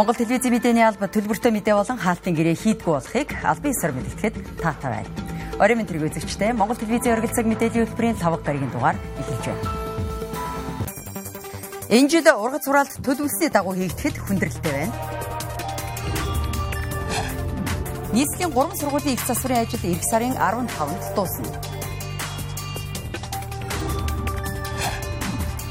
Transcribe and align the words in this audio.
Монгол 0.00 0.16
телевизийн 0.16 0.56
мэдээний 0.56 0.80
алба 0.80 1.12
төлбөртэй 1.12 1.52
мэдээ 1.52 1.76
болон 1.76 2.00
хаалтын 2.00 2.32
гэрээ 2.32 2.56
хийдгүү 2.56 2.88
болохыг 2.88 3.36
албан 3.44 3.68
ёсоор 3.68 3.92
мэдээлэхэд 3.92 4.34
таатай 4.56 4.90
байна. 4.96 5.12
Орой 5.60 5.76
минь 5.76 5.84
тэрэг 5.84 6.08
үзэгчтэй 6.08 6.56
Монгол 6.56 6.80
телевизийн 6.80 7.20
оргилцаг 7.20 7.44
мэдээллийн 7.44 7.84
хөтөлбөрийн 7.84 8.16
5 8.16 8.40
гарагийн 8.40 8.72
дугаар 8.72 8.96
эхэлж 8.96 9.44
байна. 9.44 9.64
Энэ 11.92 12.08
жил 12.08 12.26
ургац 12.32 12.64
хураалт 12.64 12.96
төлөвлөсний 13.04 13.52
дагуу 13.52 13.76
хийгдэхэд 13.76 14.16
хүндрэлтэй 14.24 14.72
байна. 14.72 14.96
Нийслэлийн 18.16 18.56
3 18.56 18.80
сургуулийн 18.80 19.20
их 19.20 19.24
засварын 19.28 19.68
ажил 19.68 19.84
эх 19.84 20.00
сарын 20.08 20.32
15-нд 20.32 21.12
дуусна. 21.12 21.44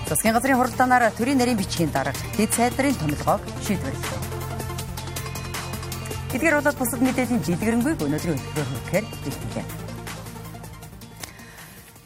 Засгийн 0.10 0.34
газрын 0.34 0.57
хуралдаанаар 0.57 1.14
төрийн 1.14 1.38
нарийн 1.38 1.62
бичгийн 1.62 1.94
дарга 1.94 2.18
дэд 2.34 2.50
сайдрын 2.50 2.98
томилгоог 2.98 3.46
шийдвэрлэв. 3.62 4.09
Эдгээр 6.34 6.58
болоод 6.58 6.77
бусад 6.82 7.02
мэдээллийн 7.05 7.45
жилгэрэнгүй 7.45 7.94
өнөөдрийн 7.94 8.41
хөтөлбөр 8.41 8.68
хүргэхээр 8.73 9.05
бэлтгэлээ. 9.05 9.66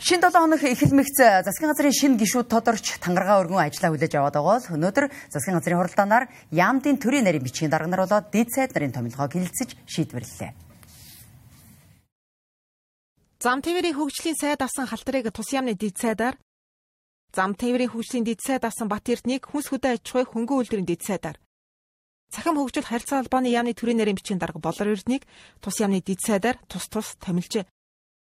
Шин 0.04 0.20
7 0.20 0.36
хоног 0.36 0.60
эхэлмэгц 0.68 1.48
засгийн 1.48 1.72
газрын 1.72 1.96
шинэ 1.96 2.20
гишүүд 2.20 2.52
тодорч 2.52 3.00
тангараа 3.00 3.40
өргөн 3.40 3.72
ажиллаа 3.72 3.96
хүлээж 3.96 4.14
аваад 4.20 4.36
байгаа 4.36 4.52
бол 4.60 4.76
өнөөдөр 4.76 5.06
засгийн 5.32 5.56
газрын 5.64 5.80
хуралдаанаар 5.80 6.28
яамдын 6.52 7.00
төрийн 7.00 7.24
нарийн 7.24 7.40
бичгийн 7.48 7.72
дарга 7.72 7.88
нар 7.88 8.04
болоод 8.04 8.28
дэд 8.36 8.52
сайд 8.52 8.76
нарын 8.76 8.92
томилгоог 8.92 9.32
хилцэж 9.32 9.80
шийдвэрлэлээ. 9.88 10.52
Зам 13.40 13.64
тээврийн 13.64 13.96
хөгжлийн 13.96 14.36
сайд 14.36 14.60
авсан 14.60 14.92
халтрыг 14.92 15.32
тус 15.32 15.56
яамны 15.56 15.80
дэд 15.80 15.96
сайдаар 15.96 16.36
Зам 17.34 17.58
тээврийн 17.58 17.90
хөгжлийн 17.90 18.30
дэд 18.30 18.46
сайд 18.46 18.62
авсан 18.62 18.86
Бат 18.86 19.10
Эрднийг 19.10 19.50
хүнс 19.50 19.74
хөдөө 19.74 19.98
аж 19.98 20.06
ахуй 20.06 20.26
хөнгөн 20.30 20.58
үйлдвэрийн 20.70 20.86
дэд 20.86 21.02
сайдаар 21.02 21.42
Цахим 22.30 22.62
хөгжил 22.62 22.86
харилцаа 22.86 23.26
холбооны 23.26 23.50
яамны 23.50 23.74
төрийн 23.74 23.98
нарийн 23.98 24.18
бичгийн 24.22 24.38
дарга 24.38 24.62
Болор 24.62 24.94
Эрднийг 24.94 25.26
тус 25.58 25.82
яамны 25.82 26.06
дэд 26.06 26.22
сайдаар 26.22 26.62
тус 26.70 26.86
тус 26.94 27.18
томилжээ. 27.18 27.66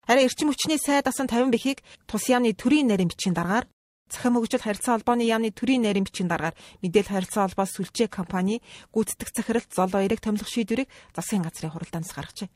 Харин 0.07 0.27
эрчим 0.31 0.47
хүчний 0.47 0.79
сайд 0.79 1.11
авсан 1.11 1.27
50 1.27 1.51
бэхийг 1.51 1.83
тус 2.07 2.23
яамны 2.31 2.55
төрийн 2.55 2.87
нарийн 2.87 3.11
бичгийн 3.11 3.35
даргаар 3.35 3.67
Цахим 4.07 4.39
хөгжил 4.39 4.63
харилцаа 4.63 4.95
холбооны 4.95 5.27
яамны 5.27 5.51
төрийн 5.51 5.83
нарийн 5.83 6.07
бичгийн 6.07 6.31
даргаар 6.31 6.55
мэдээлэл 6.79 7.11
харилцаа 7.11 7.51
холбоо 7.51 7.67
сүлжээ 7.67 8.07
компани 8.07 8.63
гүйцэтгэх 8.95 9.31
захиралт 9.35 9.71
зол 9.75 9.91
баярыг 9.91 10.23
томилох 10.23 10.47
шийдвэрийг 10.47 10.87
засгийн 11.15 11.43
газрын 11.43 11.71
хуралдаанаас 11.75 12.15
гаргажээ. 12.15 12.47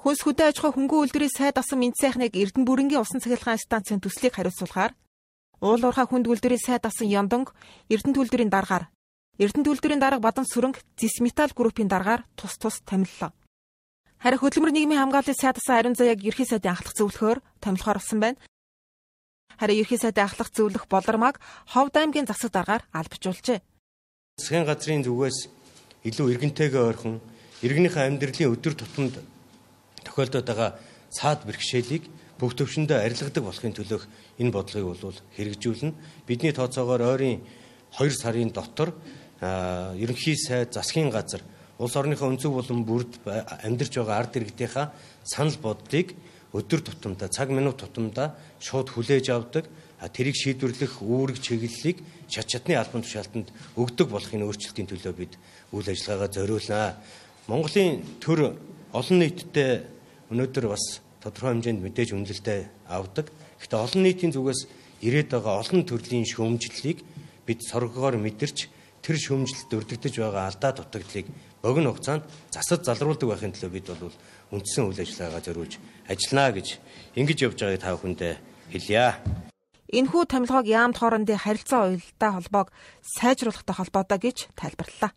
Хөнс 0.00 0.24
хөдөө 0.24 0.48
аж 0.48 0.56
ахуй 0.64 0.72
хөнгөн 0.72 1.12
үйлдвэрийн 1.12 1.36
сайд 1.36 1.60
асан 1.60 1.76
мэд 1.76 1.92
сайхныг 2.00 2.32
Эрдэнэ 2.32 2.64
бүрэнгийн 2.64 3.04
усан 3.04 3.20
цахилгаан 3.20 3.60
станцын 3.60 4.00
төслийг 4.00 4.32
хариуцуулахаар 4.32 4.96
уул 5.60 5.84
уурхай 5.84 6.08
хүнд 6.08 6.24
үйлдвэрийн 6.24 6.64
сайд 6.64 6.88
асан 6.88 7.04
Яндонг 7.04 7.52
Эрдэнэ 7.92 8.16
төлөвлөрийн 8.16 8.48
дараагаар 8.48 8.88
Эрдэнэ 9.36 9.64
төлөвлөрийн 9.68 10.00
дарга 10.00 10.24
Бадан 10.24 10.48
сүрэнг 10.48 10.80
Зис 10.96 11.20
металл 11.20 11.52
группийн 11.52 11.92
дараагаар 11.92 12.24
тус 12.32 12.56
тус 12.56 12.80
томиллоо. 12.88 13.36
Харин 14.24 14.40
хөдөлмөр 14.40 14.72
нийгмийн 14.72 15.04
хамгааллын 15.04 15.36
сайд 15.36 15.60
асан 15.60 15.76
ариун 15.76 15.96
заяаг 16.00 16.24
ерхий 16.24 16.48
сайдын 16.48 16.72
ахлах 16.72 16.96
зөвлөхөөр 16.96 17.38
томилохоор 17.60 18.00
болсон 18.00 18.20
байна. 18.24 18.40
Харин 19.60 19.84
ерхий 19.84 20.00
сайдын 20.00 20.24
ахлах 20.24 20.48
зөвлөх 20.48 20.88
болормаг 20.88 21.44
Ховд 21.76 21.92
аймгийн 22.00 22.24
засаг 22.24 22.56
дараагаар 22.56 22.88
албажуулжээ. 22.96 23.60
Засгийн 24.40 24.64
газрын 24.64 25.04
зүгээс 25.04 25.38
илүү 26.08 26.26
иргэнтэйгээ 26.32 26.84
ойрхон 26.88 27.20
иргэнийхээ 27.60 28.08
амьдралын 28.08 28.52
өдөр 28.56 28.74
тутамд 28.80 29.20
тохиолдоод 30.10 30.46
байгаа 30.46 30.70
цаад 31.14 31.46
бэрхшээлийг 31.46 32.10
бүх 32.42 32.58
төвшөндөө 32.58 32.98
арилгадаг 32.98 33.44
болохын 33.46 33.74
төлөх 33.78 34.10
энэ 34.42 34.50
бодлогыг 34.50 34.98
бол 34.98 35.18
хэрэгжүүлнэ. 35.38 36.26
Бидний 36.26 36.50
тооцоогоор 36.50 37.14
ойрын 37.14 37.38
2 37.94 38.10
сарын 38.10 38.50
дотор 38.50 38.90
ерөнхий 39.40 40.34
сайд 40.34 40.74
засгийн 40.74 41.10
газар 41.14 41.46
улс 41.78 41.94
орныхоо 41.96 42.28
өнцөг 42.28 42.52
болон 42.52 42.84
бүрд 42.84 43.22
амьдарч 43.24 43.94
байгаа 43.96 44.18
ард 44.18 44.36
иргэдийнхаа 44.36 44.92
санал 45.24 45.56
бодлыг 45.62 46.16
өдөр 46.52 46.80
тутамдаа 46.80 47.28
цаг 47.28 47.48
минут 47.54 47.78
тутамдаа 47.78 48.34
шууд 48.58 48.90
хүлээж 48.90 49.30
авдаг 49.30 49.64
тэрийг 50.08 50.36
шийдвэрлэх 50.36 51.00
үүрэг 51.00 51.38
чиглэлийг 51.40 52.00
шат 52.28 52.48
шатны 52.48 52.74
албан 52.76 53.04
тушаалтанд 53.04 53.48
өгдөг 53.76 54.08
болохын 54.08 54.48
өөрчлөлтийн 54.48 54.88
төлөө 54.88 55.14
бид 55.16 55.32
үйл 55.72 55.88
ажиллагаагаа 55.88 56.32
зориулнаа. 56.32 56.96
Монголын 57.48 58.00
төр 58.20 58.56
олон 58.92 59.18
нийтэд 59.20 59.99
өнөөдөр 60.30 60.66
бас 60.70 61.02
тодорхой 61.20 61.58
хэмжээнд 61.58 61.82
мэдээж 61.84 62.14
үнэлэлтэд 62.14 62.88
авдаг. 62.88 63.26
Гэхдээ 63.60 63.80
олон 63.82 64.02
нийтийн 64.06 64.32
зүгээс 64.32 64.60
ирээд 65.04 65.28
байгаа 65.34 65.60
олон 65.60 65.82
төрлийн 65.84 66.24
шүүмжлэлийг 66.24 67.04
бид 67.44 67.60
соргогоор 67.66 68.16
мэдэрч 68.16 68.58
тэр 69.02 69.16
шүүмжлэлд 69.16 69.74
өрдөгдөж 69.74 70.14
байгаа 70.20 70.44
алдаа 70.48 70.72
дутагдлыг 70.76 71.26
богино 71.64 71.92
хугацаанд 71.92 72.24
засаж 72.52 72.84
залруулдаг 72.84 73.28
байхын 73.28 73.52
төлөө 73.52 73.72
бид 73.72 73.86
бол 73.90 74.16
үндсэн 74.52 74.88
үйл 74.88 75.00
ажиллагаагаа 75.00 75.44
зориулж 75.44 75.74
ажиллана 76.08 76.56
гэж 76.56 76.68
ингэж 77.16 77.38
явж 77.48 77.58
байгааг 77.60 77.80
та 77.80 77.94
бүхэндээ 77.96 78.34
хэлье. 78.72 79.16
Энэхүү 79.90 80.22
томилгоог 80.30 80.66
яамд 80.70 80.96
хоорондын 81.00 81.42
харилцаа 81.42 81.90
уялдаа 81.90 82.30
холбоог 82.38 82.68
сайжруулахтай 83.02 83.74
холбоотой 83.74 84.18
гэж 84.22 84.38
тайлбарллаа. 84.54 85.10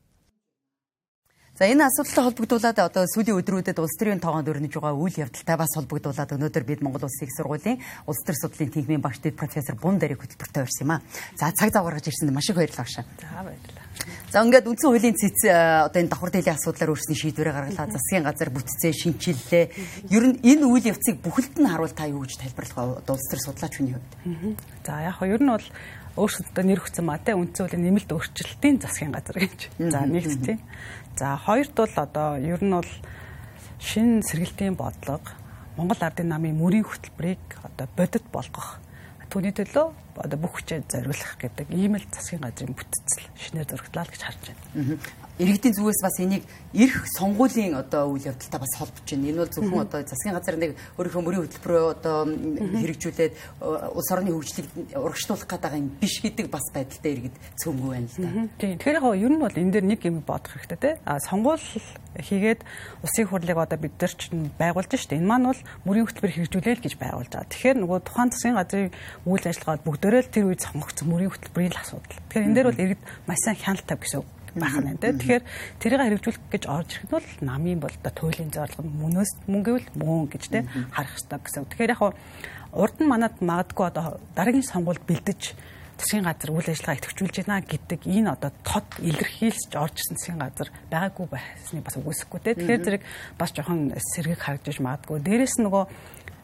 За 1.54 1.70
энэ 1.70 1.86
асуудалтай 1.86 2.26
холбогдуулаад 2.34 2.80
одоо 2.82 3.06
сүүлийн 3.06 3.38
өдрүүдэд 3.38 3.78
улс 3.78 3.94
төрийн 4.02 4.18
тоогоонд 4.18 4.50
өрнөж 4.50 4.74
байгаа 4.74 4.98
үйл 4.98 5.22
явдалтай 5.22 5.54
бас 5.54 5.70
холбогдуулаад 5.78 6.34
өнөөдөр 6.34 6.66
бид 6.66 6.82
Монгол 6.82 7.06
Улсын 7.06 7.30
их 7.30 7.36
сургуулийн 7.38 7.78
улс 8.10 8.26
төр 8.26 8.38
судлалын 8.42 8.74
тэнхимийн 8.74 9.06
багш 9.06 9.22
дэд 9.22 9.38
профессор 9.38 9.78
Бун 9.78 10.02
дээрийг 10.02 10.18
хөтөлбөртөй 10.18 10.66
орсон 10.66 10.82
юм 10.82 10.92
а. 10.98 11.06
За 11.38 11.54
цаг 11.54 11.70
зав 11.70 11.86
гаргаж 11.86 12.10
ирсэнд 12.10 12.34
маш 12.34 12.50
их 12.50 12.58
баярлалаа 12.58 12.82
багшаа. 12.90 13.06
За 13.06 13.46
баярлалаа. 13.46 13.86
За 14.34 14.42
ингээд 14.42 14.66
үндсэн 14.66 14.90
хуулийн 14.90 15.14
цэц 15.14 15.40
одоо 15.94 16.00
энэ 16.02 16.10
давхар 16.10 16.32
дээлийн 16.34 16.58
асуудлаар 16.58 16.90
өөрсний 16.90 17.18
шийдвэрээ 17.22 17.54
гаргалаа. 17.54 17.86
Засгийн 17.86 18.26
газар 18.26 18.50
бүтцээ 18.50 18.94
шинчиллээ. 18.98 19.66
Ер 20.10 20.24
нь 20.26 20.42
энэ 20.42 20.66
үйл 20.66 20.90
явцыг 20.90 21.22
бүхэлд 21.22 21.62
нь 21.62 21.70
харуул 21.70 21.94
та 21.94 22.10
юу 22.10 22.26
гэж 22.26 22.42
тайлбарлах 22.42 23.06
вэ? 23.06 23.14
Улс 23.14 23.30
төр 23.30 23.42
судлаач 23.46 23.78
хүний 23.78 23.94
хувьд. 23.94 24.58
За 24.82 25.06
яг 25.06 25.22
ер 25.22 25.38
нь 25.38 25.54
бол 25.54 25.70
өөрсдөө 26.14 26.62
нэр 26.62 26.78
өгсөн 26.78 27.06
маа 27.10 27.18
те 27.18 27.34
үндсэн 27.34 27.74
хуулийн 27.74 27.86
нэмэлт 27.90 28.14
өөрчлөлтийн 28.14 28.78
засгийн 28.78 29.10
газар 29.10 29.38
гэж. 29.42 29.74
За 29.82 30.06
нэгт 30.06 30.46
тийм. 30.46 30.62
За 31.18 31.38
хоёрт 31.38 31.76
бол 31.76 31.94
одоо 31.96 32.38
ер 32.38 32.64
нь 32.64 32.74
бол 32.74 32.92
шин 33.80 34.24
сэргэлтийн 34.24 34.76
бодлого. 34.76 35.22
Монгол 35.78 36.02
Ардын 36.02 36.30
намын 36.30 36.58
мөрийн 36.58 36.86
хөтөлбөрийг 36.86 37.44
одоо 37.64 37.88
бодит 37.98 38.26
болгох. 38.32 38.80
Түүний 39.30 39.54
төлөө 39.54 39.88
одоо 40.18 40.38
бүх 40.38 40.62
хүчээ 40.62 40.86
зориулах 40.86 41.38
гэдэг 41.42 41.74
ийм 41.74 41.98
л 41.98 42.06
засгийн 42.14 42.46
газрын 42.46 42.78
бүтцэл 42.78 43.26
шинээр 43.34 43.66
зөргөлтлаа 43.66 44.06
гэж 44.06 44.22
харж 44.22 44.42
байна 44.46 44.98
иргэдийн 45.42 45.74
зүгээс 45.74 46.02
бас 46.06 46.18
энийг 46.22 46.44
эрх 46.78 47.06
сонгуулийн 47.18 47.74
одоо 47.74 48.14
үйл 48.14 48.30
явдалтай 48.30 48.60
бас 48.62 48.74
холбож 48.78 49.02
байна. 49.02 49.30
Энэ 49.30 49.42
бол 49.42 49.50
зөвхөн 49.50 49.82
одоо 49.82 50.00
засгийн 50.06 50.38
газар 50.38 50.58
нэг 50.62 50.78
өөрийнхөө 50.98 51.24
мөрийн 51.26 51.44
хөтөлбөрөө 51.50 51.86
одоо 51.98 52.18
хэрэгжүүлээд 52.30 53.34
улс 53.98 54.10
орны 54.14 54.30
хөгжлийг 54.30 54.68
урагшлуулах 54.94 55.50
гэдэг 55.50 55.74
юм 55.74 55.90
биш 55.98 56.22
гэдэг 56.22 56.48
бас 56.54 56.66
байдалтай 56.70 57.12
иргэд 57.18 57.36
цөмгүй 57.58 57.90
байна 57.98 58.10
л 58.14 58.18
да. 58.22 58.30
Тийм. 58.62 58.78
Тэгэхээр 58.78 59.00
яг 59.02 59.06
ер 59.18 59.34
нь 59.34 59.42
бол 59.42 59.58
энэ 59.58 59.74
дээр 59.74 59.86
нэг 59.90 60.02
юм 60.06 60.22
бодох 60.22 60.54
хэрэгтэй 60.54 60.78
те. 60.78 60.92
А 61.02 61.18
сонгуул 61.18 61.66
хийгээд 62.14 62.62
улсын 63.02 63.26
хурлыг 63.26 63.58
одоо 63.58 63.78
бид 63.82 63.98
нар 63.98 64.14
ч 64.14 64.30
байгуулж 64.30 64.92
штэ. 64.94 65.18
Энэ 65.18 65.26
маань 65.26 65.50
бол 65.50 65.62
мөрийн 65.90 66.06
хөтөлбөр 66.06 66.30
хэрэгжүүлээл 66.30 66.86
гэж 66.86 66.94
байгуулж 67.02 67.32
байгаа. 67.34 67.50
Тэгэхээр 67.50 67.78
нөгөө 67.82 68.00
тухайн 68.06 68.30
засгийн 68.30 68.58
газрын 68.62 68.94
үйл 69.26 69.46
ажиллагаа 69.50 69.82
бүгдээрээ 69.82 70.22
л 70.22 70.30
тэр 70.30 70.46
үед 70.54 70.62
сонгогдсон 70.62 71.10
мөрийн 71.10 71.34
хөтөлбөрийн 71.34 71.74
л 71.74 71.82
асуудал. 71.82 72.22
Тэгэхээр 72.30 72.46
энэ 72.46 72.58
дээр 72.58 72.70
бол 72.70 72.84
иргэд 72.86 73.02
маш 73.26 73.40
сайн 73.42 73.58
хяналт 73.58 73.90
тавь 73.90 74.02
гэсэн 74.06 74.22
үг 74.22 74.30
байх 74.60 74.78
нь 74.78 74.98
тэ. 74.98 75.14
Тэгэхээр 75.18 75.44
тэрийг 75.82 76.02
хэрэгжүүлэх 76.02 76.44
гэж 76.52 76.64
орж 76.70 76.90
ирэх 76.94 77.06
нь 77.06 77.14
бол 77.14 77.28
намын 77.42 77.80
бол 77.82 77.94
одоо 77.94 78.14
туйлын 78.14 78.52
зорилго 78.54 78.84
мөнөөс 78.84 79.32
мөн 79.50 79.62
гэвэл 79.66 79.90
мөн 79.98 80.30
гэж 80.30 80.44
тэ 80.50 80.68
харах 80.94 81.14
хэрэгтэй 81.18 81.40
гэсэн. 81.42 81.66
Тэгэхээр 81.70 81.94
яг 81.94 82.02
урд 82.74 82.98
нь 83.02 83.10
манад 83.10 83.36
магадгүй 83.42 83.86
одоо 83.90 84.20
дараагийн 84.38 84.66
сонгуульд 84.66 85.06
бэлдэж 85.06 85.42
засгийн 85.98 86.26
газар 86.26 86.52
үйл 86.52 86.70
ажиллагаа 86.70 86.98
идэвхжүүлж 86.98 87.36
байна 87.46 87.62
гэдэг 87.62 88.02
энэ 88.10 88.34
одоо 88.34 88.52
тод 88.66 88.88
илэрхийлж 88.98 89.72
орж 89.78 89.96
ирсэн 90.02 90.18
засгийн 90.18 90.42
газар 90.42 90.70
байгаагүй 90.90 91.28
байсныг 91.30 91.84
бас 91.86 91.96
үгүйсэхгүй 92.02 92.40
те. 92.42 92.58
Тэгэхээр 92.58 92.84
зэрэг 92.84 93.04
бас 93.38 93.50
жоохон 93.54 93.94
сэргийг 93.94 94.42
харагдаж 94.42 94.78
магадгүй. 94.82 95.22
Дээрээс 95.22 95.62
нөгөө 95.62 95.84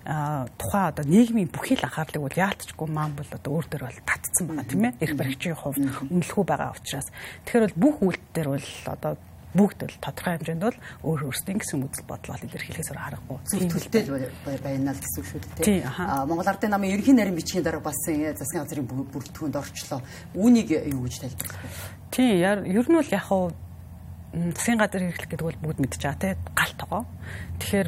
тухайн 0.04 0.90
одоо 0.92 1.06
нийгмийн 1.06 1.52
бүхий 1.52 1.76
л 1.76 1.86
анхаарлыг 1.86 2.24
бол 2.24 2.42
яалтчгүй 2.42 2.88
маань 2.88 3.18
бол 3.18 3.30
одоо 3.30 3.52
өөр 3.60 3.68
төр 3.68 3.84
бол 3.86 4.00
татцсан 4.08 4.46
байгаа 4.48 4.68
тийм 4.70 4.84
ээ 4.88 5.00
эрх 5.04 5.16
баригчийн 5.20 5.58
хувьд 5.60 5.84
үнэлэхүү 6.10 6.46
байгаа 6.48 6.74
учраас 6.74 7.08
тэгэхээр 7.46 7.66
бол 7.68 7.82
бүх 7.84 7.96
үйлдэл 8.08 8.50
бол 8.54 8.68
одоо 8.96 9.14
бүгд 9.54 9.80
л 9.90 9.98
тодорхой 9.98 10.38
хэмжээнд 10.38 10.62
бол 10.62 10.78
өөр 11.10 11.22
өөрсдийн 11.26 11.58
гэсэн 11.58 11.82
үзэл 11.82 12.06
бодол 12.06 12.38
бол 12.38 12.46
илэрхийлэхээс 12.46 12.92
өөр 12.94 13.02
харахгүй. 13.02 13.38
Зөвхөлтэй 13.50 14.04
байна 14.62 14.94
л 14.94 15.02
гэсэн 15.02 15.20
үг 15.20 15.28
шүү 15.30 15.42
дээ. 15.58 15.90
Монгол 16.30 16.50
Ардын 16.54 16.70
намын 16.70 16.94
ерөнхий 16.94 17.18
нарийн 17.18 17.34
бичгийн 17.34 17.66
дараа 17.66 17.82
бас 17.82 17.98
засгийн 18.06 18.62
газрын 18.62 18.86
бүрэлдэхүүнд 18.86 19.58
орчлоо. 19.58 20.06
Үүнийг 20.38 20.70
юу 20.94 21.02
гэж 21.10 21.16
тайлбарлах 21.18 21.66
вэ? 21.66 21.70
Тийм 22.14 22.38
ер 22.46 22.86
нь 22.86 22.94
бол 22.94 23.10
яг 23.10 23.26
хуу 23.26 23.50
засгийн 24.30 24.78
газар 24.78 25.02
хэрэглэх 25.02 25.26
гэдэг 25.26 25.42
бол 25.42 25.60
бүгд 25.74 25.82
байгаа 25.82 26.22
тийм 26.22 26.38
гал 26.54 26.74
тогоо. 26.78 27.02
Тэгэхээр 27.58 27.88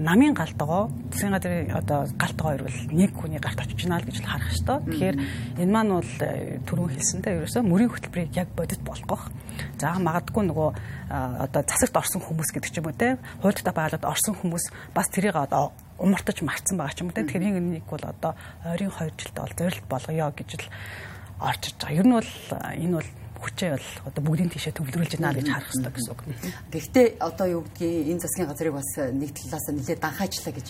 намын 0.00 0.32
гал 0.32 0.52
тогоо 0.56 0.82
засгийн 1.12 1.36
газрын 1.36 1.68
одоо 1.76 2.08
гал 2.16 2.32
тогоо 2.32 2.52
ирвэл 2.56 2.80
нэг 2.88 3.12
хүний 3.12 3.36
гарт 3.36 3.60
очиж 3.60 3.76
байна 3.84 4.00
л 4.00 4.08
гэж 4.08 4.24
харах 4.24 4.48
ёстой. 4.48 4.80
Тэгэхээр 4.88 5.16
энэ 5.60 5.72
маань 5.72 5.92
бол 6.00 6.12
э, 6.24 6.64
түрүүн 6.64 6.92
хэлсэнтэй 6.96 7.36
ерөөсөө 7.44 7.62
мөрийн 7.68 7.92
хөтөлбөрийг 7.92 8.32
яг 8.40 8.48
бодит 8.56 8.80
болгох. 8.80 9.28
За 9.76 9.92
магадгүй 10.00 10.48
нөгөө 10.48 10.68
одоо 11.12 11.60
засагт 11.60 11.96
орсон 12.00 12.24
хүмүүс 12.24 12.56
гэдэг 12.56 12.72
ч 12.72 12.80
юм 12.80 12.88
уу 12.88 12.96
те 12.96 13.20
хуультай 13.44 13.72
байгууллагад 13.76 14.08
орсон 14.08 14.32
хүмүүс 14.32 14.72
бас 14.96 15.12
тэрийг 15.12 15.36
одоо 15.36 15.76
умартаж 16.00 16.40
марцсан 16.40 16.80
байгаа 16.80 16.96
ч 16.96 17.04
юм 17.04 17.12
уу 17.12 17.16
те 17.20 17.28
тэгэхээр 17.28 17.60
энэ 17.60 17.84
нэг 17.84 17.84
бол 17.84 18.00
одоо 18.00 18.32
ойрын 18.64 18.88
2 18.88 19.12
жилдээ 19.12 19.44
бол 19.44 19.58
зорилт 19.60 19.86
болгоё 19.92 20.32
гэж 20.32 20.50
л 20.56 20.66
орж 21.36 21.62
иж 21.68 21.76
байгаа. 21.76 22.00
Ер 22.00 22.06
нь 22.08 22.16
бол 22.16 22.30
энэ 22.80 22.96
бол 22.96 23.10
хүчээ 23.42 23.70
бол 23.74 23.88
одоо 24.06 24.22
бүгдийн 24.22 24.50
тийшээ 24.54 24.74
төвлөрүүлж 24.78 25.12
байна 25.18 25.36
гэж 25.36 25.48
харах 25.50 25.68
хэрэгтэй 25.74 25.92
гэсэн 25.92 26.12
үг. 26.14 26.20
Гэхдээ 26.70 27.06
одоо 27.18 27.46
юу 27.50 27.62
гэдгийг 27.66 28.10
энэ 28.14 28.22
засгийн 28.22 28.48
газрыг 28.48 28.74
бас 28.78 28.90
нэг 28.96 29.30
талаас 29.34 29.66
нь 29.68 29.76
нэлээд 29.82 30.00
данхаачлаа 30.00 30.54
гэж 30.54 30.68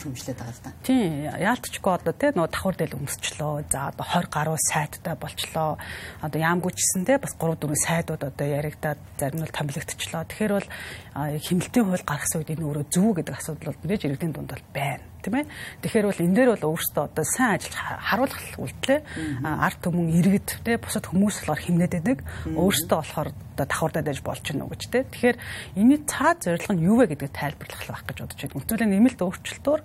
шүмжлээд 0.00 0.38
байгаа 0.40 0.56
л 0.56 0.64
да. 0.64 0.70
Тийм 0.84 1.28
яалтчгүй 1.28 1.92
одоо 1.92 2.14
тий 2.16 2.30
нөгөө 2.32 2.50
давхар 2.50 2.76
дээл 2.80 2.98
өмсчлөө. 2.98 3.54
За 3.68 3.92
одоо 3.92 4.06
20 4.08 4.32
гаруй 4.32 4.58
сайттай 4.60 5.14
болчлоо. 5.14 5.76
Одоо 6.24 6.38
яамгүйчсэн 6.40 7.04
тий 7.04 7.16
бас 7.20 7.32
3 7.36 7.60
4 7.60 7.84
сайдууд 7.84 8.22
одоо 8.24 8.46
яригадаад 8.48 9.00
зарим 9.20 9.44
нь 9.44 9.52
томилогдчихлоо. 9.52 10.24
Тэгэхээр 10.24 10.52
бол 10.56 10.68
хэмнэлтийн 11.14 11.86
хууль 11.86 12.02
гаргасан 12.02 12.42
үед 12.42 12.52
энэ 12.58 12.66
өөрөө 12.66 12.84
зөв 12.90 13.14
гэдэг 13.14 13.34
асуудал 13.38 13.70
бол 13.70 13.82
мэдээж 13.86 14.02
иргэдийн 14.04 14.34
дунд 14.34 14.50
бол 14.50 14.66
байна 14.74 15.04
тийм 15.24 15.34
ээ. 15.40 15.46
Тэгэхээр 15.80 16.08
бол 16.10 16.24
энэ 16.26 16.36
дээр 16.36 16.50
бол 16.58 16.66
өөрөөсөө 16.74 17.04
одоо 17.08 17.24
сайн 17.24 17.56
ажил 17.56 17.78
харуулах 17.78 18.42
үйлдэлээ 18.60 19.00
арт 19.46 19.78
түмэн 19.80 20.12
иргэд 20.20 20.48
тийм 20.60 20.82
бусад 20.82 21.06
хүмүүс 21.08 21.36
болохоор 21.40 21.62
химнээд 21.64 21.92
байдаг. 21.96 22.18
Өөрөөсөө 22.50 22.98
болохоор 22.98 23.30
одоо 23.54 23.66
давхардаад 23.66 24.06
байж 24.10 24.20
болж 24.20 24.42
гэнэ 24.42 24.66
гэж 24.66 24.82
тийм. 24.90 25.06
Тэгэхээр 25.14 25.38
энэний 25.78 26.00
цаад 26.04 26.38
зорилго 26.42 26.74
нь 26.74 26.84
юу 26.84 26.96
вэ 26.98 27.14
гэдгийг 27.14 27.32
тайлбарлах 27.32 27.82
байх 27.86 28.02
гэж 28.04 28.18
бодож 28.18 28.40
байна. 28.42 28.58
Үндсэндээ 28.58 28.90
нэмэлт 28.90 29.20
өөрчлөлтөөр 29.22 29.80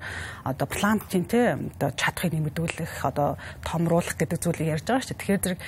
одоо 0.49 0.67
плантын 0.67 1.25
тийм 1.29 1.57
одоо 1.77 1.89
чадхыг 1.93 2.33
нэмэгдүүлэх 2.33 2.93
одоо 3.05 3.37
томруулах 3.61 4.17
гэдэг 4.17 4.39
зүйлийг 4.41 4.73
ярьж 4.73 4.85
байгаа 4.89 5.05
шүү 5.05 5.13
дээ. 5.13 5.21
Тэгэхээр 5.21 5.43
зэрэг 5.45 5.61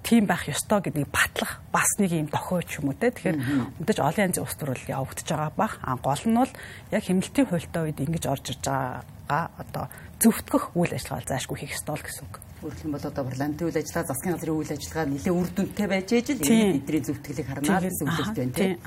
тийм 0.00 0.22
байх 0.24 0.42
ёстой 0.48 0.80
гэдгийг 0.80 1.10
батлах 1.12 1.52
бас 1.68 1.90
нэг 2.00 2.10
юм 2.16 2.28
дохио 2.32 2.64
ч 2.64 2.80
юм 2.80 2.90
уу 2.90 2.96
те. 2.96 3.12
Тэгэхээр 3.12 3.38
мэдээж 3.76 3.98
олон 4.00 4.24
янзын 4.32 4.44
ус 4.48 4.56
төрөл 4.56 4.88
явагдаж 4.88 5.28
байгаа 5.28 5.52
бах. 5.52 5.74
А 5.84 6.00
гол 6.00 6.24
нь 6.24 6.38
бол 6.40 6.52
яг 6.88 7.02
хэмнэлтийн 7.04 7.48
хуультай 7.52 7.82
үед 7.84 8.00
ингэж 8.00 8.24
орж 8.32 8.44
ирж 8.56 8.64
байгаа 8.64 9.50
одоо 9.60 9.84
зөвтгөх 10.20 10.72
үйл 10.78 10.92
ажиллагаа 10.96 11.28
заашгүй 11.28 11.64
хийх 11.64 11.76
ёстой 11.76 11.96
л 12.00 12.06
гэсэн 12.06 12.24
үг. 12.28 12.51
Өөрөлдөх 12.62 12.86
юм 12.86 12.94
бол 12.94 13.02
одоо 13.10 13.24
парламентын 13.26 13.66
үйл 13.66 13.78
ажиллагаа, 13.82 14.06
засгийн 14.06 14.34
газрын 14.38 14.54
үйл 14.54 14.70
ажиллагаа 14.70 15.06
нэлээд 15.10 15.34
үр 15.34 15.48
дүнтэй 15.50 15.88
байж 15.90 16.08
ижил 16.14 16.38
эдний 16.38 17.02
зөвтгөлийг 17.02 17.48
харнаа 17.50 17.80
гэсэн 17.82 18.06
үгтэй 18.06 18.38
байна 18.38 18.54
тийм. 18.54 18.78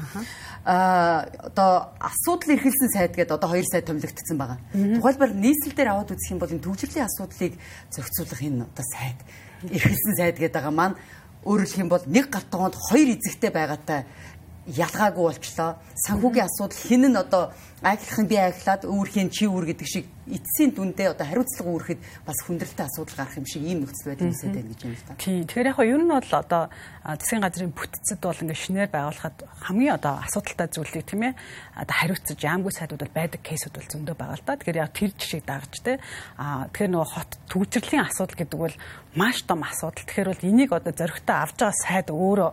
Аа 0.64 1.28
одоо 1.52 1.72
асуудал 2.00 2.56
эрхэлсэн 2.56 2.90
сайд 2.96 3.14
гэдэг 3.20 3.36
одоо 3.36 3.50
хоёр 3.52 3.68
сайд 3.68 3.86
томилогдсон 3.92 4.38
байгаа. 4.40 4.60
Тухайлбал 4.72 5.36
нийслэл 5.36 5.76
дээр 5.76 5.92
аваад 5.92 6.16
үзэх 6.16 6.32
юм 6.32 6.40
бол 6.40 6.56
энэ 6.56 6.64
төвчрлийн 6.64 7.04
асуудлыг 7.04 7.54
зохицуулах 7.92 8.42
энэ 8.48 8.64
одоо 8.64 8.86
сайд 8.96 9.20
эрхэлсэн 9.68 10.16
сайд 10.16 10.36
гэдэг 10.40 10.56
байгаа 10.56 10.72
маань 10.72 10.96
өөрөлдөх 11.46 11.78
юм 11.78 11.92
бол 11.92 12.06
нэг 12.08 12.26
гартгоонд 12.34 12.74
хоёр 12.74 13.08
эзэгтэй 13.14 13.52
байгаатай 13.54 14.08
ялгаагүй 14.66 15.24
болчлоо. 15.30 15.78
Санхүүгийн 16.10 16.50
асуудал 16.50 16.82
хин 16.90 17.06
нь 17.14 17.18
одоо 17.18 17.54
айглахын 17.86 18.26
би 18.26 18.38
айглаад 18.42 18.82
үүрхийн 18.90 19.30
чи 19.30 19.46
үүр 19.46 19.70
гэдэг 19.70 19.86
шиг 19.86 20.06
эцсийн 20.26 20.74
дүндээ 20.74 21.14
одоо 21.14 21.28
хариуцлага 21.30 21.70
үүрэхэд 21.70 22.02
бас 22.26 22.40
хүндрэлтэй 22.50 22.86
асуудал 22.90 23.14
гарах 23.14 23.38
юм 23.38 23.46
шиг 23.46 23.62
ийм 23.62 23.86
нөхцөл 23.86 24.10
байдал 24.10 24.34
үүсэж 24.34 24.50
байна 24.50 24.70
гэж 24.74 24.82
юм 24.82 24.94
л 24.98 25.06
та. 25.06 25.14
Тийм. 25.22 25.46
Тэгэхээр 25.46 25.70
яг 25.70 25.80
нь 25.86 26.10
бол 26.10 26.32
одоо 26.34 26.64
засгийн 27.06 27.44
газрын 27.46 27.78
бүтцэд 27.78 28.22
бол 28.26 28.42
ингээ 28.42 28.58
шинээр 28.58 28.90
байгуулахад 28.90 29.38
хамгийн 29.70 29.98
одоо 30.02 30.14
асуудалтай 30.26 30.68
зүйлийг 30.74 31.06
тийм 31.06 31.22
ээ 31.30 31.34
одоо 31.78 31.96
хариуцж 32.02 32.40
яамгүй 32.42 32.74
сайдууд 32.74 33.02
бол 33.06 33.18
байдаг 33.22 33.42
кейсүүд 33.46 33.76
бол 33.78 33.92
зөндөө 33.94 34.16
байгаа 34.18 34.38
л 34.42 34.48
да. 34.50 34.58
Тэгэхээр 34.58 34.82
яг 34.82 34.92
тэр 34.98 35.12
жишийг 35.14 35.46
дагаж 35.46 35.76
те. 35.86 35.94
Аа 36.42 36.66
тэгэхээр 36.74 36.90
нөгөө 36.90 37.10
хот 37.14 37.32
төвчрлийн 37.54 38.02
асуудал 38.10 38.40
гэдэг 38.42 38.58
бол 38.58 38.76
маш 39.14 39.46
том 39.46 39.62
асуудал. 39.62 40.02
Тэгэхээр 40.10 40.32
бол 40.34 40.50
энийг 40.50 40.74
одоо 40.74 40.90
зөрөгтэй 40.90 41.38
авч 41.38 41.58
байгаа 41.62 41.78
сайд 41.86 42.10
өөрөө 42.10 42.50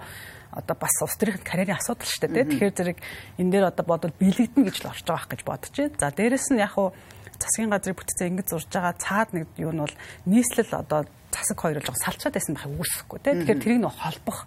одоо 0.52 0.76
бас 0.76 0.94
улс 1.00 1.16
төрийн 1.16 1.40
карьерийн 1.40 1.80
асуудал 1.80 2.06
шүү 2.06 2.28
дээ. 2.28 2.48
Тэгэхээр 2.52 2.76
зэрэг 2.76 2.98
энэ 3.40 3.50
дээр 3.50 3.66
одоо 3.72 3.84
бодвол 3.88 4.14
бэлэгдэн 4.20 4.64
гэж 4.68 4.76
л 4.84 4.90
орж 4.92 5.04
байгаа 5.08 5.28
гэж 5.32 5.42
бодож 5.48 5.72
байна. 5.72 5.96
За 5.98 6.08
дээрэс 6.12 6.48
нь 6.52 6.60
яг 6.60 6.72
хуу 6.76 6.92
засгийн 7.40 7.72
газрын 7.72 7.96
бүтцээ 7.96 8.28
ингэж 8.30 8.46
зурж 8.52 8.68
байгаа 8.70 8.94
цаад 9.00 9.28
нэг 9.32 9.48
юу 9.56 9.72
нь 9.72 9.82
бол 9.82 9.96
нийслэл 10.28 10.72
одоо 10.76 11.08
засаг 11.32 11.58
хоёр 11.58 11.80
л 11.80 11.86
жоо 11.88 11.96
салчаад 11.96 12.36
байсан 12.36 12.54
байхыг 12.54 12.76
үүсэхгүй 12.76 13.18
тий. 13.24 13.32
Тэгэхээр 13.40 13.62
тэрийг 13.64 13.80
нөө 13.82 13.94
холбох 13.96 14.38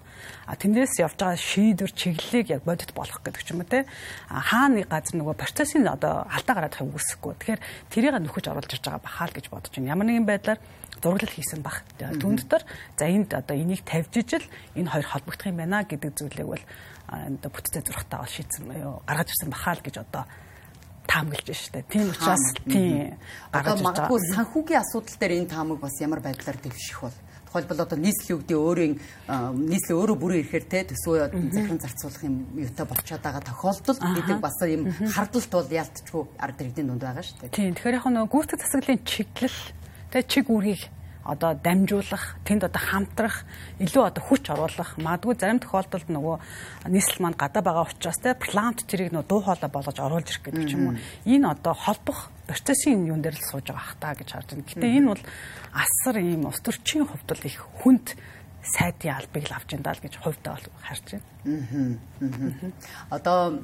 тэндээс 0.46 0.94
явж 1.02 1.18
байгаа 1.18 1.36
шийдвэр 1.42 1.92
чиглэлийг 1.92 2.48
яг 2.54 2.62
бодит 2.62 2.94
болгох 2.94 3.20
гэдэг 3.26 3.42
ч 3.42 3.52
юм 3.52 3.66
уу 3.66 3.70
тий. 3.70 3.84
Хаана 4.30 4.86
нэг 4.86 4.88
газар 4.88 5.18
нөгөө 5.18 5.36
процессын 5.36 5.90
одоо 5.90 6.30
алдаа 6.30 6.54
гараад 6.56 6.74
байхыг 6.78 6.94
үүсэхгүй. 6.94 7.34
Тэгэхээр 7.42 7.62
тэрийг 7.90 8.14
нөхөж 8.22 8.46
оруулж 8.54 8.72
ирж 8.72 8.86
байгаа 8.86 9.02
бахаа 9.02 9.28
л 9.28 9.36
гэж 9.36 9.46
бодож 9.50 9.74
байна. 9.74 9.92
Ямар 9.98 10.08
нэгэн 10.08 10.30
байдлаар 10.30 10.60
зураглал 11.02 11.36
хийсэн 11.36 11.62
баг. 11.66 11.82
Түүн 11.98 12.38
дотор 12.40 12.64
за 12.98 13.06
энд 13.10 13.34
одоо 13.34 13.56
энийг 13.58 13.82
тавьж 13.84 14.14
ижил 14.22 14.46
энэ 14.78 14.90
хоёр 14.94 15.06
холбогдох 15.10 15.50
юм 15.50 15.58
байна 15.60 15.84
гэдэг 15.84 16.14
зүйлийг 16.14 16.48
бол 16.48 16.64
одоо 17.10 17.50
бүтцээ 17.52 17.84
зурхтаа 17.86 18.24
бол 18.24 18.32
шийдсэн 18.32 18.72
юу 18.80 19.02
гаргаж 19.06 19.30
ирсэн 19.34 19.50
бахаа 19.52 19.76
л 19.76 19.86
гэж 19.86 19.96
одоо 20.02 20.24
таамаглаж 21.08 21.60
штэ. 21.70 21.86
Тийм 21.90 22.10
учраас 22.10 22.44
тийм 22.66 23.18
гаргаж 23.54 23.80
ирж 23.80 23.86
байгаа. 23.86 24.10
Магадгүй 24.10 24.20
санхүүгийн 24.36 24.82
асуудал 24.82 25.18
дээр 25.20 25.34
энэ 25.40 25.52
таамаг 25.54 25.80
бас 25.80 25.96
ямар 26.02 26.20
байдлаар 26.20 26.58
дэвших 26.60 27.00
бол 27.02 27.18
тухайлбал 27.56 27.86
одоо 27.88 27.98
нийслэлийн 27.98 28.40
үгдийн 28.40 28.60
өөрийн 28.60 28.94
нийслэл 29.72 30.00
өөрөө 30.04 30.18
бүрэн 30.20 30.40
ирэхээр 30.44 30.66
те 30.68 30.80
төсөө 30.92 31.32
захиран 31.56 31.80
зарцуулах 31.80 32.24
юм 32.28 32.36
юутай 32.60 32.86
болчиход 32.86 33.24
байгаа 33.24 33.44
тохиолдол 33.48 34.00
гэдэг 34.02 34.40
бас 34.44 34.58
юм 34.68 34.92
хардлагт 34.92 35.52
бол 35.56 35.70
ялтчгүй 35.72 36.24
ард 36.36 36.58
иргэдийн 36.60 36.88
дунд 36.92 37.04
байгаа 37.08 37.24
шүү 37.24 37.48
дээ. 37.48 37.56
Тийм. 37.56 37.74
Тэгэхээр 37.80 37.96
яг 37.96 38.06
нөгөө 38.12 38.32
гүйцэтгэх 38.36 38.68
засаглалын 38.68 39.02
чиглэл 39.08 39.60
тэгээ 40.12 40.28
чиг 40.28 40.46
үүргийг 40.52 40.84
одоо 41.26 41.58
дамжуулах, 41.58 42.38
тэнд 42.46 42.70
одоо 42.70 42.82
хамтрах, 42.82 43.44
илүү 43.82 44.04
одоо 44.06 44.22
хүч 44.22 44.46
оруулах, 44.54 44.94
магадгүй 45.02 45.34
зарим 45.34 45.58
тохиолдолд 45.58 46.06
нөгөө 46.06 46.38
нийслэл 46.94 47.22
маань 47.26 47.34
гадаа 47.34 47.66
байгаа 47.66 47.90
учраас 47.90 48.22
те 48.22 48.38
плант 48.38 48.86
тэрийг 48.86 49.10
нөгөө 49.10 49.26
дуу 49.26 49.42
хоолой 49.42 49.72
болгож 49.74 49.98
оруулж 49.98 50.30
ирэх 50.30 50.46
гэдэг 50.46 50.64
ч 50.70 50.78
юм 50.78 50.94
уу. 50.94 51.02
Энэ 51.26 51.50
одоо 51.50 51.74
холбох 51.74 52.30
процессын 52.46 53.10
юм 53.10 53.26
дээр 53.26 53.34
л 53.34 53.50
сууж 53.50 53.66
байгаа 53.74 53.90
хта 53.98 54.14
гэж 54.14 54.30
харж 54.38 54.48
байна. 54.54 54.70
Гэтэ 54.70 54.86
энэ 54.86 55.10
бол 55.10 55.24
асар 55.74 56.16
ийм 56.22 56.46
ус 56.46 56.62
төрчийн 56.62 57.10
хувьд 57.10 57.26
бол 57.26 57.44
их 57.50 57.58
хүнд 57.82 58.08
сайдын 58.62 59.18
албыг 59.18 59.50
л 59.50 59.58
авч 59.58 59.70
энэ 59.74 59.86
даа 59.86 59.98
гэж 59.98 60.14
хувьдаа 60.22 60.62
бол 60.62 60.68
харж 60.86 61.06
байна. 61.10 61.98
Одоо 63.10 63.58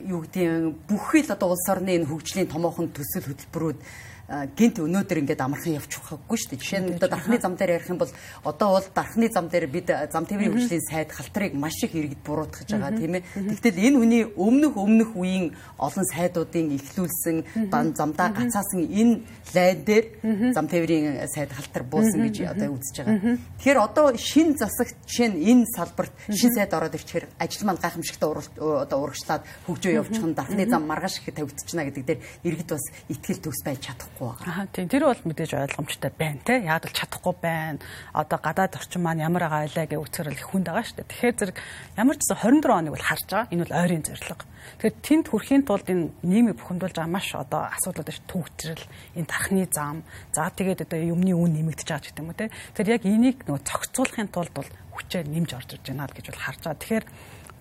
юу 0.00 0.20
гэдэг 0.28 0.76
бүх 0.88 1.08
л 1.16 1.32
одоо 1.32 1.48
улс 1.56 1.66
орны 1.72 1.96
энэ 1.96 2.08
хөгжлийн 2.08 2.52
томоохон 2.52 2.92
төсөл 2.92 3.32
хөтөлбөрүүд 3.32 3.78
гинт 4.26 4.82
өнөөдөр 4.82 5.22
ингээд 5.22 5.38
амархан 5.38 5.78
явж 5.78 6.02
ухаггүй 6.02 6.34
шүү 6.34 6.50
дээ. 6.50 6.58
Жишээ 6.58 6.80
нь 6.82 6.98
одоо 6.98 7.10
дархны 7.14 7.38
зам 7.38 7.54
дээр 7.54 7.78
ярих 7.78 7.90
юм 7.94 8.02
бол 8.02 8.10
одоо 8.42 8.68
бол 8.74 8.86
дархны 8.90 9.30
зам 9.30 9.46
дээр 9.46 9.70
бид 9.70 9.86
зам 9.86 10.26
тээврийн 10.26 10.50
хөгжлийн 10.50 10.82
сайд 10.82 11.14
халтрыг 11.14 11.54
маш 11.54 11.78
их 11.86 11.94
иргэд 11.94 12.26
буруутгаж 12.26 12.66
байгаа 12.66 12.90
тийм 12.98 13.22
ээ. 13.22 13.24
Тэгтэл 13.62 13.78
энэ 13.86 13.98
хүний 14.02 14.22
өмнөх 14.26 14.74
өмнөх 14.74 15.10
үеийн 15.14 15.54
олон 15.78 16.06
сайдуудын 16.10 16.74
ихлүүлсэн 16.74 17.70
замдаа 17.94 18.34
гацаасан 18.34 18.82
энэ 18.82 19.22
лайн 19.54 19.78
дээр 19.86 20.04
зам 20.50 20.66
тээврийн 20.66 21.22
сайд 21.30 21.54
халтар 21.54 21.86
буусан 21.86 22.26
гэж 22.26 22.50
одоо 22.50 22.74
үзэж 22.74 23.06
байгаа. 23.06 23.38
Тэгэхээр 23.62 23.78
одоо 23.78 24.06
шин 24.18 24.58
засагт 24.58 24.98
жишээ 25.06 25.38
нь 25.38 25.38
энэ 25.54 25.70
салбарт 25.70 26.10
шин 26.34 26.50
сайд 26.50 26.74
ороод 26.74 26.98
ирчихээр 26.98 27.30
ажил 27.38 27.62
маань 27.62 27.78
гайхамшигтай 27.78 28.26
одоо 28.26 28.98
урагшлаад 29.06 29.46
хөгжөө 29.70 30.02
явуучих 30.02 30.26
нь 30.26 30.34
дархны 30.34 30.66
зам 30.66 30.82
маргааш 30.82 31.22
их 31.22 31.30
тавигдчихна 31.30 31.86
гэдэг 31.86 32.02
дээр 32.02 32.20
иргэд 32.42 32.70
бас 32.74 32.84
итгэл 33.06 33.38
төгс 33.38 33.62
байж 33.62 33.86
чадахгүй 33.86 34.15
чадахгүй 34.16 34.36
байгаа. 34.40 34.64
Аа 34.64 34.66
тийм 34.72 34.88
тэр 34.88 35.04
бол 35.04 35.22
мэдээж 35.24 35.52
ойлгомжтой 35.56 36.12
байна 36.16 36.40
те. 36.44 36.64
Яг 36.64 36.84
л 36.88 36.96
чадахгүй 36.96 37.34
байна. 37.40 37.78
Одоо 38.12 38.38
гадаад 38.40 38.76
орчин 38.76 39.02
маань 39.02 39.20
ямар 39.20 39.44
байгаа 39.44 39.68
байлаа 39.68 39.86
гэж 39.86 40.00
үцгэр 40.00 40.28
л 40.32 40.40
их 40.40 40.48
хүнд 40.48 40.66
байгаа 40.66 40.84
шүү 40.84 40.96
дээ. 40.96 41.10
Тэгэхээр 41.12 41.36
зэрэг 41.36 41.56
ямар 41.96 42.16
ч 42.16 42.20
гэсэн 42.24 42.40
24 42.40 42.78
оныг 42.80 42.92
бол 42.96 43.08
харж 43.08 43.24
байгаа. 43.28 43.52
Энэ 43.52 43.62
бол 43.64 43.76
ойрын 43.76 44.04
зорилго. 44.06 44.44
Тэгэхээр 44.80 44.96
тэнд 45.04 45.26
хүрэхийн 45.28 45.64
тулд 45.68 45.86
энэ 45.86 46.04
нийгмийг 46.24 46.56
бухимдуулж 46.58 46.96
байгаа 46.96 47.12
маш 47.12 47.28
одоо 47.36 47.62
асуудлууд 47.76 48.10
ш 48.10 48.20
төгжрэл, 48.26 48.86
энэ 49.14 49.30
тархны 49.30 49.64
зам, 49.70 50.02
за 50.32 50.50
тэгээд 50.50 50.88
одоо 50.88 50.98
юмны 50.98 51.32
үн 51.36 51.52
нэмэгдэж 51.54 51.86
байгаа 51.86 52.02
гэдэг 52.02 52.22
юм 52.24 52.30
уу 52.32 52.40
те. 52.40 52.50
Тэгэхээр 52.74 52.94
яг 52.98 53.02
энийг 53.06 53.38
нөгөө 53.46 53.62
цогцуулахын 53.62 54.32
тулд 54.34 54.52
бол 54.56 54.68
хүчээр 54.96 55.26
нэмж 55.30 55.50
орж 55.54 55.70
ирж 55.76 55.86
байна 55.86 56.10
л 56.10 56.16
гэж 56.16 56.26
бол 56.34 56.42
харж 56.42 56.60
байгаа. 56.66 56.82
Тэгэхээр 56.82 57.04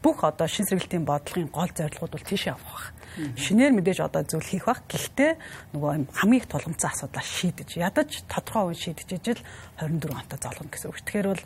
бүх 0.06 0.22
одоо 0.22 0.46
шин 0.46 0.70
сэргэлтийн 0.70 1.02
бодлогын 1.02 1.50
гол 1.50 1.72
зорилгууд 1.74 2.14
бол 2.14 2.30
тийшээ 2.30 2.54
авах 2.54 2.94
шинээр 3.18 3.74
мэдээж 3.74 4.00
одоо 4.06 4.22
зүйл 4.28 4.46
хийх 4.46 4.70
бах. 4.70 4.84
Гэхдээ 4.86 5.32
нөгөө 5.74 6.14
хамгийн 6.14 6.42
их 6.44 6.52
тулгымцсан 6.52 6.92
асуудлаа 6.92 7.24
шийдэж 7.24 7.70
ядаж 7.80 8.12
тодорхой 8.28 8.76
үе 8.76 8.78
шийдэж 8.78 9.10
ижил 9.18 9.42
24 9.80 10.14
онтой 10.14 10.40
золгоно 10.44 10.70
гэсэн 10.70 10.90
үг. 10.92 11.00
Тэгэхээр 11.02 11.28
бол 11.32 11.44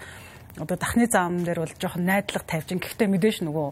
одоо 0.57 0.77
дахны 0.77 1.05
зам 1.07 1.45
дээр 1.45 1.59
бол 1.61 1.73
жоохон 1.77 2.03
найдлага 2.09 2.45
тавьж 2.49 2.73
ин 2.73 2.81
гэхдээ 2.81 3.07
мэдээж 3.07 3.37
нөгөө 3.45 3.67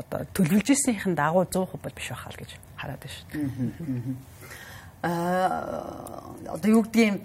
одоо 0.00 0.20
төлөвлөж 0.32 0.68
ирсэнийхэн 0.72 1.14
дагуу 1.14 1.44
100% 1.44 1.76
бол 1.76 1.92
биш 1.92 2.08
байхаа 2.08 2.32
л 2.32 2.40
гэж 2.40 2.50
хараад 2.80 3.00
байна 3.04 3.14
шүү 3.14 3.26
дээ. 3.30 4.16
Аа 5.02 6.56
одоо 6.56 6.68
юу 6.72 6.82
гэдгийг 6.88 7.20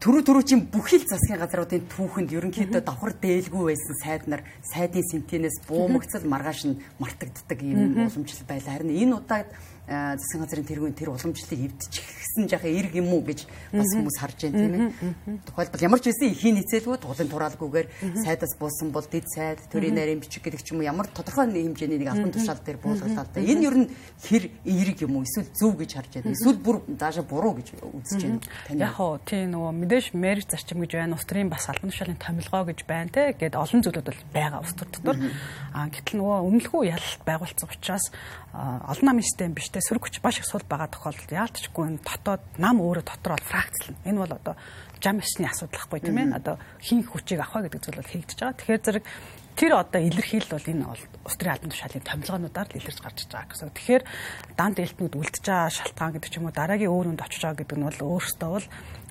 төрөө 0.00 0.22
төрөөчийн 0.28 0.62
бүхий 0.68 1.00
л 1.00 1.08
засгийн 1.08 1.40
газруудын 1.40 1.88
түүхэнд 1.88 2.30
ерөнхийдөө 2.36 2.82
давхар 2.84 3.16
дээлгүй 3.16 3.64
байсан 3.72 3.96
сайд 4.04 4.24
нар 4.28 4.42
сайдын 4.60 5.04
сентенээс 5.08 5.64
буумагцал 5.68 6.24
маргааш 6.28 6.60
нь 6.68 6.80
мартагддаг 7.00 7.58
юм 7.64 7.96
уламжлал 7.96 8.44
байла. 8.44 8.72
Харин 8.76 8.92
энэ 8.92 9.16
удаад 9.16 9.48
засгийн 9.86 10.42
газрын 10.42 10.66
тэргүүн 10.66 10.98
тэр 10.98 11.14
уламжлалыг 11.14 11.62
эвдчихсэн 11.70 12.50
жахаа 12.50 12.70
эрг 12.74 12.94
юм 12.98 13.14
уу 13.14 13.22
гэж 13.22 13.46
бас 13.70 13.90
хүмүүс 13.94 14.18
харж 14.18 14.38
байна 14.50 14.58
тийм 14.58 14.74
ээ. 14.74 15.38
Тухайлбал 15.46 15.86
ямар 15.86 16.00
ч 16.02 16.10
байсан 16.10 16.26
ихийн 16.34 16.58
нийцээлгүй 16.58 16.98
тулын 16.98 17.30
тураалгүйгээр 17.30 17.86
сайдаас 18.18 18.58
буусан 18.58 18.90
бол 18.90 19.06
дэд 19.06 19.26
сайд 19.30 19.62
төрийн 19.70 19.94
нарийн 19.94 20.18
бичиг 20.18 20.42
гэдэг 20.42 20.62
ч 20.66 20.74
юм 20.74 20.82
уу 20.82 20.90
ямар 20.90 21.06
тодорхой 21.06 21.46
хэмжээний 21.46 22.02
нэг 22.02 22.10
албан 22.10 22.34
тушаал 22.34 22.58
дээр 22.66 22.82
буулгалаа 22.82 23.26
та. 23.30 23.38
Энэ 23.38 23.62
ер 23.62 23.76
нь 23.78 23.88
хэр 24.26 24.44
эрг 24.66 24.98
юм 25.06 25.22
уу 25.22 25.22
эсвэл 25.22 25.54
зөв 25.54 25.78
гэж 25.78 25.90
харж 25.94 26.10
байна. 26.18 26.34
Эсвэл 26.34 26.58
бүр 26.58 26.76
даашаа 26.90 27.22
буруу 27.22 27.54
гэж 27.62 27.78
үзэж 27.78 28.22
байна. 28.26 28.40
Яг 28.74 28.98
хоо 28.98 29.22
тийм 29.22 29.54
нөгөө 29.54 29.72
мэдээж 29.86 30.06
мэр 30.18 30.42
зарчим 30.42 30.82
гэж 30.82 30.92
байна. 30.98 31.14
Устрын 31.14 31.46
бас 31.46 31.68
албан 31.70 31.94
тушаалын 31.94 32.18
томилгоо 32.18 32.64
гэж 32.74 32.80
байна 32.90 33.10
те. 33.14 33.36
Гэт 33.38 33.54
олон 33.54 33.86
зүйлүүд 33.86 34.08
бол 34.10 34.22
байгаа 34.34 34.60
ус 34.66 34.74
төр 34.74 34.88
дотор. 34.90 35.16
Аа 35.70 35.88
гэтэл 35.92 36.18
нөгөө 36.18 36.38
өмнөлгүй 36.42 36.90
ялалт 36.90 37.22
байгуулсан 37.22 37.68
учраас 37.70 38.10
олон 38.56 39.06
намын 39.06 39.22
систем 39.22 39.52
биш 39.52 39.68
те 39.76 39.84
сөрөг 39.84 40.08
хүч 40.08 40.24
маш 40.24 40.40
их 40.40 40.48
сул 40.48 40.64
байгаа 40.64 40.88
тохиолдолд 40.88 41.36
яалтчгүй 41.36 41.84
энэ 41.84 42.00
дотоод 42.00 42.40
нам 42.56 42.80
өөрөө 42.80 43.04
дотор 43.04 43.36
бол 43.36 43.44
фракцлна. 43.44 44.00
Энэ 44.08 44.20
бол 44.24 44.32
одоо 44.32 44.54
жам 45.04 45.20
ясны 45.20 45.44
асуудал 45.44 45.84
ахгүй 45.84 46.00
тийм 46.00 46.16
ээ. 46.16 46.40
Одоо 46.40 46.56
хин 46.80 47.04
хүчийг 47.04 47.44
авах 47.44 47.68
гэдэг 47.68 47.84
зүйл 47.84 48.00
бол 48.00 48.08
хийгдэж 48.08 48.38
байгаа. 48.40 48.56
Тэгэхээр 48.56 48.84
зэрэг 48.88 49.04
тэр 49.52 49.72
одоо 49.76 50.00
илэрхийлэл 50.00 50.56
бол 50.56 50.72
энэ 50.72 50.84
бол 50.88 51.02
устрын 51.28 51.52
албан 51.52 51.72
тушаалын 51.76 52.08
томилгоонуудаар 52.08 52.68
л 52.72 52.78
илэрч 52.80 52.98
гарч 53.04 53.18
байгаа 53.28 53.48
гэсэн. 53.52 53.76
Тэгэхээр 53.76 54.02
данд 54.56 54.76
элтнүүд 54.80 55.14
үлдэж 55.20 55.44
байгаа 55.44 55.72
шалтгаан 55.76 56.12
гэдэг 56.16 56.30
ч 56.32 56.34
юм 56.40 56.48
уу 56.48 56.56
дараагийн 56.56 56.92
өөр 56.96 57.06
үнд 57.12 57.20
очиж 57.20 57.40
байгаа 57.44 57.60
гэдэг 57.60 57.76
нь 57.76 57.84
бол 57.84 58.00
өөрөөсөө 58.16 58.48
бол 58.48 58.66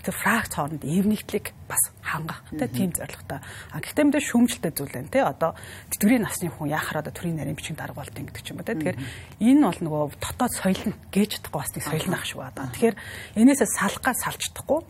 тэр 0.06 0.16
фракц 0.16 0.54
хооронд 0.54 0.86
эвнэгдлийг 0.86 1.52
бас 1.66 1.82
хангах 2.06 2.46
тийм 2.54 2.94
зорилготой. 2.94 3.42
А 3.74 3.82
гэхдээ 3.82 4.06
мэдээ 4.06 4.24
шүүмжлэлтэй 4.30 4.74
зүйл 4.78 4.94
байна 4.94 5.10
тий. 5.10 5.24
Одоо 5.26 5.58
төрийн 5.98 6.24
насны 6.24 6.54
хүн 6.54 6.70
яхаар 6.70 7.02
одоо 7.02 7.14
төрийн 7.14 7.42
нарийн 7.42 7.58
бичиг 7.58 7.76
дарга 7.76 7.98
болт 7.98 8.14
гэдэг 8.14 8.46
ч 8.46 8.54
юм 8.54 8.62
уу 8.62 8.68
тий. 8.70 8.78
Тэгэхээр 8.78 9.02
энэ 9.42 9.66
бол 9.66 9.82
нөгөө 9.82 10.04
дотоод 10.22 10.54
соёл 10.54 10.84
нь 10.94 10.98
гээж 11.10 11.42
чадахгүй 11.42 11.58
бас 11.58 11.74
нэг 11.74 11.84
соёл 11.84 12.08
нах 12.14 12.26
шүү 12.30 12.42
одоо. 12.46 12.66
Тэгэхээр 12.70 12.96
энээсээ 13.42 13.70
салхаа 13.74 14.14
салчдахгүй 14.14 14.82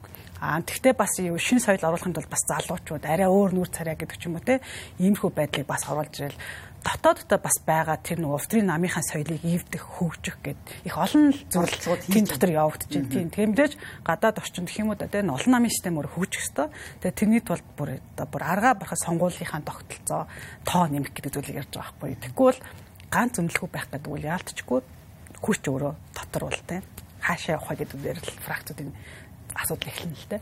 Аа 0.42 0.60
тэгтээ 0.60 0.94
бас 1.00 1.16
шин 1.16 1.60
соёл 1.64 1.80
оруулахын 1.80 2.12
тулд 2.12 2.28
бас 2.28 2.44
залуучууд 2.44 3.08
арай 3.08 3.32
өөр 3.32 3.56
нүүр 3.56 3.70
царай 3.72 3.96
гэдэг 3.96 4.20
ч 4.20 4.28
юм 4.28 4.36
уу 4.36 4.44
те 4.44 4.60
иймэрхүү 5.00 5.32
байдлыг 5.32 5.64
бас 5.64 5.88
оруулж 5.88 6.12
ирэл 6.12 6.36
дотооддоо 6.86 7.40
бас 7.42 7.58
байгаа 7.66 7.98
тэр 7.98 8.22
нэг 8.22 8.38
Австрийн 8.38 8.70
намынхаа 8.70 9.02
соёлыг 9.02 9.42
ивдэх 9.42 9.82
хөгжих 9.82 10.38
гэд 10.46 10.62
их 10.86 10.94
олон 10.94 11.34
зурлагчууд 11.50 12.02
тийм 12.06 12.30
дотор 12.30 12.52
явагдаж 12.54 12.94
байна. 12.94 13.10
Тийм 13.10 13.30
тиймдээж 13.34 13.74
гадаад 14.06 14.38
орчинд 14.38 14.70
гэх 14.70 14.86
юм 14.86 14.94
уу 14.94 15.00
тэ 15.02 15.10
олон 15.26 15.50
намын 15.50 15.74
системээр 15.74 16.14
хөгжих 16.14 16.46
ёстой. 16.46 16.70
Тэгээ 17.02 17.18
тэрний 17.18 17.42
тулд 17.42 17.66
бүр 17.74 17.98
оо 17.98 18.28
бүр 18.30 18.44
аргаа 18.46 18.78
барах 18.78 18.94
сонгуулийнхаа 19.02 19.66
тогтолцоо 19.66 20.30
тоо 20.62 20.86
нэмэх 20.86 21.10
гэдэг 21.10 21.34
зүйлийг 21.34 21.60
ярьж 21.66 21.74
байгаа 21.74 21.90
байхгүй. 21.98 22.22
Тэгвэл 22.22 22.38
бол 22.54 22.60
ганц 23.10 23.34
зөвлөхөө 23.34 23.70
байх 23.74 23.88
гэдэг 23.90 24.12
үл 24.14 24.30
яалтчгүй 24.30 24.80
хүч 25.42 25.62
өөрөө 25.66 25.94
дотор 26.14 26.44
бол 26.54 26.62
тэ 26.70 26.86
хаашаа 27.26 27.58
явах 27.58 27.74
гэдэг 27.82 27.98
дээр 27.98 28.20
л 28.22 28.44
фракцуудын 28.46 28.94
асуудал 29.58 29.90
эхэлнэ 29.90 30.18
л 30.22 30.30
тэ. 30.30 30.38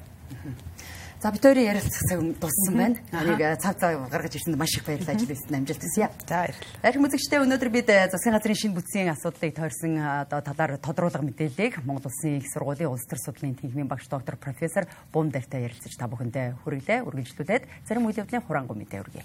За 1.24 1.32
бид 1.32 1.40
хоёрын 1.40 1.72
ярилцах 1.72 2.04
цаг 2.04 2.20
дууссан 2.36 2.76
байна. 2.76 2.98
Энийг 3.16 3.40
цав 3.64 3.80
цав 3.80 3.96
гаргаж 4.12 4.36
ирсэнд 4.36 4.60
маш 4.60 4.76
их 4.76 4.84
баярлалаа 4.84 5.16
ажил 5.16 5.32
хийсэн 5.32 5.56
амжилт 5.56 5.80
хүсье. 5.80 6.12
За 6.28 6.36
баярлалаа. 6.36 6.84
Арх 6.84 7.00
үзэгчдээ 7.00 7.40
өнөөдөр 7.48 7.72
бид 7.72 7.88
засгийн 8.12 8.36
газрын 8.36 8.60
шинэ 8.60 8.76
бүтцийн 8.76 9.08
асуудлыг 9.08 9.56
тойрсон 9.56 10.04
одоо 10.04 10.44
талаар 10.44 10.76
тодруулга 10.84 11.24
мэдээллийг 11.24 11.80
Монгол 11.88 12.12
Улсын 12.12 12.44
их 12.44 12.52
сургуулийн 12.52 12.92
улс 12.92 13.08
төр 13.08 13.24
судлалын 13.24 13.56
тэнхимийн 13.56 13.88
багш 13.88 14.12
доктор 14.12 14.36
профессор 14.36 14.84
Бумдартай 15.16 15.64
ярилцаж 15.64 15.96
та 15.96 16.12
бүхэндээ 16.12 16.60
хүргэлээ. 16.68 17.08
Үргэлжлүүлээд 17.08 17.88
зарим 17.88 18.04
үйл 18.04 18.20
явдлын 18.20 18.44
хураангуй 18.44 18.76
мэдээ 18.84 19.00
өргөе. 19.00 19.24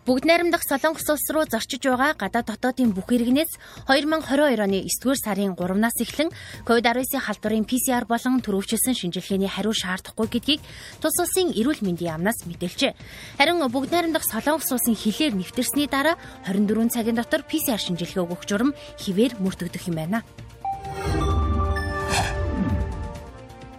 Бүгд 0.00 0.24
найрамдах 0.24 0.64
Солонгос 0.64 1.04
улс 1.12 1.28
руу 1.28 1.44
зорчиж 1.44 1.84
байгаа 1.84 2.16
гадаад 2.16 2.48
дотоодын 2.48 2.96
бүх 2.96 3.12
иргэнээс 3.12 3.84
2022 3.84 4.56
оны 4.56 4.80
9-р 4.88 5.18
сарын 5.20 5.52
3-наас 5.52 6.00
эхлэн 6.00 6.32
COVID-19 6.64 7.20
халдварын 7.20 7.68
PCR 7.68 8.08
болон 8.08 8.40
төрөвчлсөн 8.40 8.96
шинжилгээний 8.96 9.52
хариу 9.52 9.76
шаардахгүй 9.76 10.28
гэдгийг 10.32 10.60
тус 11.04 11.20
улсын 11.20 11.52
эрүүл 11.52 11.84
мэндийн 11.84 12.16
яамнаас 12.16 12.48
мэдээлжээ. 12.48 12.96
Харин 13.36 13.60
бүгд 13.60 13.92
найрамдах 13.92 14.24
Солонгос 14.24 14.72
улсын 14.72 14.96
хилээр 14.96 15.36
нэвтэрсний 15.36 15.84
дараа 15.84 16.16
24 16.48 16.96
цагийн 16.96 17.20
дотор 17.20 17.44
PCR 17.44 17.76
шинжилгээ 17.76 18.24
өгөх 18.24 18.48
журам 18.48 18.72
хിവэр 18.96 19.36
мөрдөгдөх 19.36 19.84
юм 19.92 20.00
байна. 20.00 20.24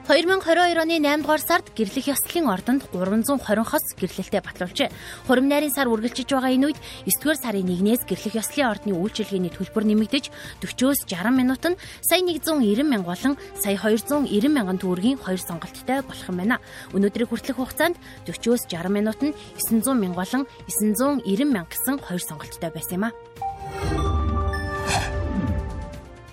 2022 0.08 0.82
оны 0.82 0.98
8 0.98 1.22
дугаар 1.22 1.42
сард 1.42 1.70
гэрлэх 1.78 2.10
ёслолын 2.10 2.50
ордонд 2.50 2.82
320 2.90 3.38
хос 3.62 3.86
гэрлэлтэд 3.94 4.42
батлуулжээ. 4.42 4.90
Хурим 5.30 5.46
найрын 5.46 5.70
сар 5.70 5.86
үргэлжиж 5.94 6.26
байгаа 6.26 6.58
энэ 6.58 6.74
үед 6.74 6.80
9 7.06 7.22
дугаар 7.22 7.38
сарын 7.38 7.70
1-ээс 7.70 8.10
гэрлэх 8.10 8.34
ёслолын 8.42 8.72
ордны 8.74 8.94
үйлчилгээний 8.98 9.54
төлбөр 9.54 9.86
нэмэгдэж 9.86 10.26
40-өөс 10.66 11.06
60 11.06 11.38
минут 11.38 11.62
нь 11.70 11.78
сая 12.02 12.26
190 12.26 12.82
мянга 12.82 13.14
болон 13.14 13.38
сая 13.62 13.78
290 13.78 14.50
мянган 14.50 14.82
төгрөгийн 14.82 15.22
хоёр 15.22 15.38
сонголттой 15.38 16.02
болох 16.02 16.28
юм 16.34 16.38
байна. 16.42 16.58
Өнөөдрийг 16.98 17.30
хүртэлх 17.30 17.62
хугацаанд 17.62 17.96
40-өөс 18.26 18.74
60 18.74 18.90
минут 18.90 19.22
нь 19.22 19.38
900 19.62 20.02
мянга 20.02 20.26
болон 20.26 20.44
990 20.66 21.46
мянга 21.46 21.70
гэсэн 21.70 22.02
хоёр 22.02 22.22
сонголттой 22.26 22.74
байсан 22.74 22.98
юм 22.98 23.06
а. 23.06 24.11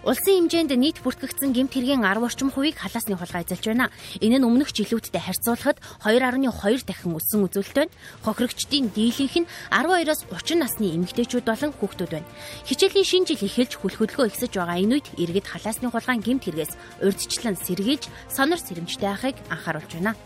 Улсын 0.08 0.48
хэмжээнд 0.48 0.72
нийт 0.72 1.04
бүртгэгдсэн 1.04 1.52
гэмт 1.52 1.76
хэргийн 1.76 2.00
10 2.00 2.24
орчим 2.24 2.48
хувийг 2.48 2.80
халаасны 2.80 3.12
хулгай 3.12 3.44
эзэлж 3.44 3.64
байна. 3.68 3.92
Энэ 4.24 4.40
нь 4.40 4.46
өмнөх 4.48 4.72
жилүүдтэй 4.72 5.20
харьцуулахад 5.20 5.84
2.2 6.00 6.48
дахин 6.88 7.12
өссөн 7.12 7.44
үзүүлэлт 7.44 7.76
байна. 7.76 7.92
Хохирогчдын 8.24 8.88
дийлэнх 8.96 9.36
нь 9.44 9.50
12-оос 9.68 10.24
30 10.32 10.64
насны 10.64 10.96
эмэгтэйчүүд 10.96 11.44
болон 11.44 11.76
хүүхдүүд 11.76 12.08
байна. 12.08 12.30
Хичээлийн 12.64 13.04
шинэ 13.04 13.28
жил 13.36 13.44
эхэлж 13.52 13.72
хүл 13.76 13.96
хөдөлгөөн 14.00 14.32
ихсэж 14.32 14.52
байгаа 14.56 14.80
энэ 14.80 14.94
үед 14.96 15.06
иргэд 15.20 15.44
халаасны 15.44 15.92
хулгайн 15.92 16.24
гэмт 16.24 16.42
хэрэгээс 16.48 17.04
урьдчилан 17.04 17.60
сэргийлж 17.60 18.08
сонор 18.32 18.60
сэрэмжтэй 18.64 19.12
байхыг 19.12 19.36
анхааруулж 19.52 19.92
байна. 19.92 20.16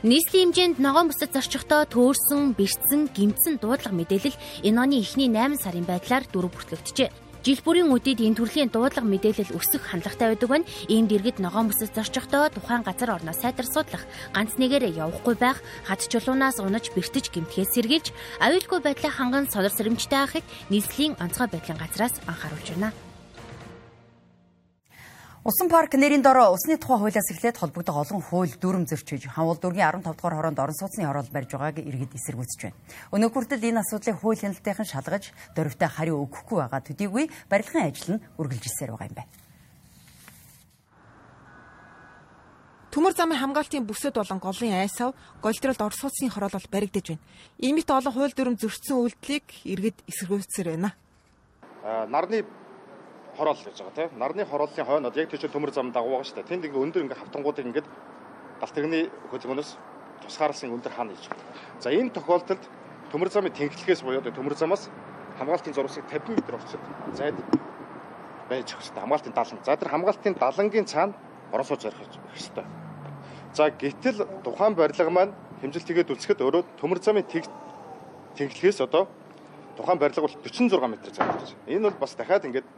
Нийслэлийн 0.00 0.56
хэмжээнд 0.56 0.76
ногоон 0.80 1.12
бүсэд 1.12 1.36
зорчихдоо 1.36 1.84
төөрсөн, 1.84 2.56
бэрцсэн, 2.56 3.12
гимтсэн 3.12 3.60
дуудлага 3.60 3.92
мэдээлэл 3.92 4.32
энэ 4.64 4.80
оны 4.80 4.96
эхний 5.04 5.28
8 5.28 5.60
сарын 5.60 5.84
байдлаар 5.84 6.24
дөрөв 6.24 6.56
бүртгэгджээ. 6.56 7.12
Жил 7.44 7.60
бүрийн 7.60 7.92
үдид 7.92 8.24
энэ 8.24 8.32
төрлийн 8.40 8.72
дуудлага 8.72 9.04
мэдээлэл 9.04 9.52
өсөх 9.52 9.92
хандлагатай 9.92 10.32
байдаг 10.32 10.48
байна. 10.48 10.68
Иймд 10.88 11.12
иргэд 11.12 11.44
ногоон 11.44 11.68
бүсэд 11.68 11.92
зорчихдоо 11.92 12.48
тухайн 12.48 12.80
газар 12.80 13.20
орноо 13.20 13.36
сайтар 13.36 13.68
судлах, 13.68 14.08
ганц 14.32 14.56
нэгээрээ 14.56 14.96
явахгүй 15.04 15.36
байх, 15.36 15.60
хад 15.84 16.00
чулуунаас 16.00 16.64
унаж 16.64 16.88
бэртэж 16.96 17.28
гимтгээс 17.28 17.76
сэргийлж, 17.76 18.16
аюулгүй 18.40 18.80
байдлаа 18.80 19.12
ханган 19.12 19.52
сонор 19.52 19.72
сэрэмжтэй 19.76 20.16
байхыг 20.16 20.44
нийслэлийн 20.72 21.20
онцгой 21.20 21.52
байдлын 21.52 21.76
газраас 21.76 22.16
анхааруулж 22.24 22.72
байна. 22.72 22.96
Усан 25.40 25.70
парк 25.72 25.96
нэрийн 25.96 26.20
дор 26.20 26.52
усны 26.52 26.76
тухай 26.76 27.00
хуулиас 27.00 27.32
эхлээд 27.32 27.56
холбогдох 27.56 27.96
олон 27.96 28.20
хууль 28.20 28.52
дүрм 28.60 28.84
зөрчиж, 28.84 29.24
хавал 29.24 29.56
дүүргийн 29.56 30.04
15 30.04 30.12
дугаар 30.12 30.36
хороонд 30.36 30.60
орон 30.60 30.76
сууцны 30.76 31.08
хороол 31.08 31.32
барьж 31.32 31.56
байгааг 31.56 31.80
иргэд 31.80 32.12
эсэргүүцэж 32.12 32.60
байна. 32.60 32.76
Өнөө 33.08 33.32
хүртэл 33.32 33.64
энэ 33.72 33.80
асуудлыг 33.80 34.20
хууль 34.20 34.36
хяналтынхан 34.36 34.84
шалгаж, 34.84 35.32
дөрвтэй 35.56 35.88
хариу 35.88 36.28
өгөхгүй 36.28 36.60
байгаа 36.60 36.84
төдийгүй 36.84 37.24
барилгын 37.48 37.88
ажил 37.88 38.20
нь 38.20 38.22
үргэлжилсээр 38.36 38.92
байгаа 38.92 39.08
юм 39.08 39.16
байна. 39.16 39.32
Төмөр 42.92 43.14
замын 43.16 43.40
хамгаалтын 43.40 43.88
бүсэд 43.88 44.20
болон 44.20 44.44
голын 44.44 44.76
айсав 44.76 45.16
голдролд 45.40 45.80
орон 45.80 45.96
сууцны 45.96 46.28
хороолол 46.28 46.68
баригдаж 46.68 47.16
байна. 47.16 47.24
Иймэрт 47.56 47.88
олон 47.88 48.12
хууль 48.12 48.36
дүрм 48.36 48.60
зөрчсөн 48.60 49.08
үйлдэлийг 49.08 49.46
иргэд 49.64 50.04
эсэргүүцсээр 50.04 50.68
байна. 50.76 50.92
Нарны 51.80 52.44
хороол 53.40 53.56
гэж 53.56 53.80
байгаа 53.80 53.96
тийм. 53.96 54.18
Нарны 54.20 54.44
хорооллын 54.44 54.86
хойнод 54.86 55.16
яг 55.16 55.30
тийч 55.32 55.48
төмөр 55.48 55.72
зам 55.72 55.92
дагуу 55.96 56.20
байгаа 56.20 56.28
шүү 56.28 56.36
дээ. 56.44 56.50
Тэнд 56.52 56.64
ингээ 56.68 56.84
өндөр 56.84 57.04
ингээ 57.08 57.20
хавтангуудыг 57.24 57.66
ингээ 57.72 57.84
галт 58.60 58.74
тэрэгний 58.76 59.08
хөдөлгөөнөөс 59.32 59.70
тусгаарласан 60.28 60.76
өндөр 60.76 60.92
хаана 60.92 61.16
хийж 61.16 61.32
байгаа. 61.32 61.48
За 61.80 61.88
энэ 61.88 62.12
тохиолдолд 62.12 62.64
төмөр 63.08 63.30
замын 63.32 63.56
тэнхлэхээс 63.56 64.04
буюу 64.04 64.20
төмөр 64.20 64.54
замаас 64.60 64.92
хамгаалтын 65.40 65.72
зурвасыг 65.72 66.04
50 66.04 66.36
м 66.36 66.52
орчод 66.52 66.82
зайд 67.16 67.36
байж 68.52 68.68
шүү 68.76 68.92
дээ. 68.92 69.00
Хамгаалтын 69.08 69.32
далан. 69.32 69.58
За 69.64 69.76
тэр 69.76 69.88
хамгаалтын 69.88 70.34
далангийн 70.36 70.84
цаана 70.84 71.16
оросоо 71.52 71.80
зарих 71.80 71.96
хэрэгтэй. 72.36 72.64
За 73.56 73.70
гэтэл 73.70 74.28
тухайн 74.44 74.76
барилга 74.76 75.10
маань 75.10 75.32
хэмжилт 75.64 75.88
хийгээд 75.88 76.12
үлсэхэд 76.12 76.44
өөрөө 76.44 76.62
төмөр 76.76 77.00
замын 77.00 77.24
тэнхлэхээс 78.36 78.84
одоо 78.84 79.08
тухайн 79.80 79.98
барилга 79.98 80.28
бол 80.28 80.36
46 80.44 80.60
м 80.60 80.68
зайлж 80.68 81.16
байна. 81.16 81.40
Энэ 81.66 81.88
бол 81.88 81.98
бас 82.04 82.14
дахиад 82.14 82.44
ингээд 82.44 82.68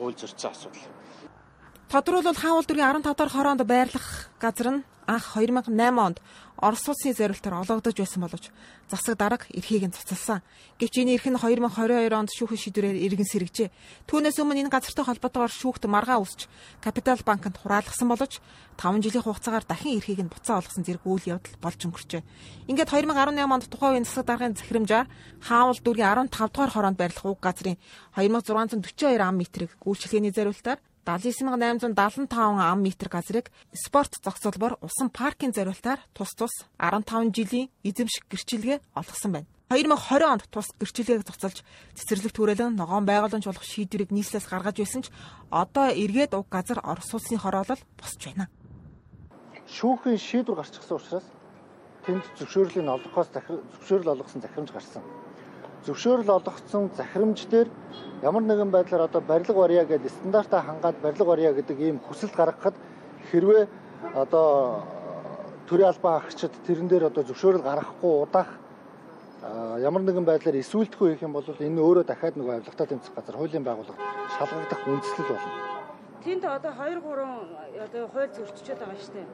уул 0.00 0.14
зөрчсөн 0.14 0.50
асуудал. 0.50 0.84
Тодруулбал 1.90 2.34
хаавал 2.34 2.66
дөргийн 2.66 3.02
15 3.02 3.14
дахь 3.16 3.32
хороонд 3.32 3.62
байрлах 3.62 4.28
газар 4.40 4.68
нь 4.74 4.84
анх 5.06 5.34
2008 5.34 5.98
онд 5.98 6.18
Орос 6.56 6.88
улсын 6.88 7.12
зориултаар 7.12 7.60
олгогдож 7.60 7.92
байсан 8.00 8.24
боловч 8.24 8.48
засаг 8.88 9.18
дарга 9.20 9.44
эрхийг 9.52 9.84
нь 9.84 9.92
цуцалсан. 9.92 10.40
Гэвч 10.80 11.04
энэ 11.04 11.20
эрх 11.20 11.28
нь 11.28 11.36
2022 11.36 12.16
онд 12.16 12.32
шүүхэн 12.32 12.56
шийдвэрээр 12.56 12.96
иргэн 13.04 13.28
сэргэжээ. 13.28 13.68
Түүнээс 14.08 14.40
өмнө 14.40 14.64
энэ 14.64 14.72
газартай 14.72 15.04
холбоотойгоор 15.04 15.52
шүүхт 15.52 15.84
маргаа 15.84 16.16
үсч 16.24 16.48
Капитал 16.80 17.20
банкнд 17.20 17.60
хураалгасан 17.60 18.08
боловч 18.08 18.40
5 18.80 19.04
жилийн 19.04 19.24
хугацаагаар 19.28 19.68
дахин 19.68 20.00
эрхийг 20.00 20.24
нь 20.24 20.32
буцаа 20.32 20.64
олгосон 20.64 20.84
зэрэг 20.88 21.04
үйл 21.04 21.28
явдал 21.36 21.60
болж 21.60 21.80
өнгөрчээ. 21.84 22.24
Ингээд 22.72 22.88
2018 22.88 23.52
онд 23.52 23.64
тухайн 23.68 23.92
үеийн 24.00 24.08
засаг 24.08 24.24
даргын 24.24 24.56
захирамжаар 24.56 25.06
Хаавал 25.44 25.76
дүүргийн 25.84 26.32
15 26.32 26.56
дугаар 26.56 26.72
хороонд 26.72 26.96
байрлах 26.96 27.36
уг 27.36 27.40
газрын 27.44 27.76
2642 28.16 29.20
ам 29.20 29.36
метрийг 29.36 29.76
үйлчлэгээний 29.84 30.32
зориултаар 30.32 30.80
79875 31.06 32.34
ам 32.34 32.82
метр 32.82 33.08
газрыг 33.08 33.52
спорт 33.70 34.18
зохицуулбор 34.24 34.74
усан 34.82 35.08
паркын 35.08 35.54
зориултаар 35.54 36.00
тус 36.12 36.34
тус 36.34 36.50
15 36.82 37.30
жилийн 37.30 37.70
эзэмших 37.86 38.26
гэрчилгээ 38.26 38.82
олгосон 38.98 39.32
байна. 39.32 39.46
2020 39.70 40.26
онд 40.26 40.42
тус 40.50 40.66
гэрчилгээг 40.82 41.22
зохицуулж 41.22 41.62
цэцэрлэг 41.94 42.32
түрээлэн 42.34 42.74
ногоон 42.74 43.06
байгууламж 43.06 43.46
болох 43.46 43.62
шийдвэрийг 43.62 44.10
нийслэлээс 44.10 44.50
гаргаж 44.50 44.82
байсан 44.82 45.06
ч 45.06 45.14
одоо 45.50 45.94
эргээд 45.94 46.34
уг 46.34 46.50
газар 46.50 46.82
Орос 46.82 47.14
улсын 47.14 47.38
хороолол 47.38 47.82
босч 47.94 48.20
байна. 48.26 48.50
Шүүхийн 49.70 50.18
шийдвэр 50.18 50.58
гарчихсан 50.58 50.98
учраас 50.98 51.26
тэнд 52.02 52.26
зөвшөөрлийн 52.34 52.90
олгохоос 52.90 53.30
зөвшөөрөл 53.30 54.14
олгосон 54.14 54.42
захирамж 54.42 54.70
гарсан 54.74 55.02
зөвшөөрөл 55.86 56.30
олгогдсон 56.36 56.90
захирамж 56.98 57.46
дээр 57.46 57.68
ямар 58.22 58.42
нэгэн 58.42 58.70
байдлаар 58.70 59.06
одоо 59.06 59.20
барилга 59.20 59.54
барья 59.54 59.84
гэдэг 59.84 60.10
стандартаа 60.10 60.62
хангаад 60.62 60.96
барилга 61.02 61.24
барья 61.24 61.52
гэдэг 61.52 61.78
ийм 61.80 61.98
хүсэлт 62.02 62.34
гаргахад 62.34 62.74
хэрвээ 63.30 63.68
одоо 64.14 64.82
төрийн 65.68 65.88
албан 65.88 66.14
агчид 66.18 66.52
тэрэн 66.66 66.88
дээр 66.88 67.04
одоо 67.10 67.22
зөвшөөрөл 67.22 67.62
гаргахгүй 67.62 68.12
удаах 68.22 68.50
ямар 69.78 70.02
нэгэн 70.02 70.24
байдлаар 70.26 70.58
эсвэлтгүй 70.58 71.14
хийх 71.14 71.22
юм 71.22 71.32
бол 71.32 71.46
энэ 71.46 71.80
өөрөө 71.80 72.04
дахиад 72.06 72.36
нэг 72.36 72.48
авилгатай 72.48 72.86
тэмцэх 72.86 73.14
газар 73.14 73.36
хуулийн 73.36 73.64
байгууллага 73.64 74.02
шалгагдах 74.38 74.82
үндслэл 74.90 75.30
болно. 75.30 75.52
Тэнд 76.24 76.44
одоо 76.44 76.72
2 76.74 76.98
3 76.98 77.86
одоо 77.86 78.02
хууль 78.10 78.32
зөрчиж 78.34 78.66
байгаа 78.74 78.98
шүү 78.98 79.14
дээ. 79.14 79.26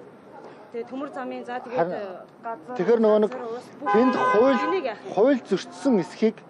Тэгээ 0.72 0.88
төмөр 0.88 1.10
замын 1.12 1.44
за 1.44 1.60
тэгээд 1.60 2.24
газар 2.40 2.64
Тэгэхээр 2.80 3.00
нөгөө 3.04 3.20
нэг 3.28 3.32
тэнд 3.92 4.14
хууль 4.16 4.60
хууль 5.12 5.40
зөрчсөн 5.44 6.00
эсхийг 6.00 6.40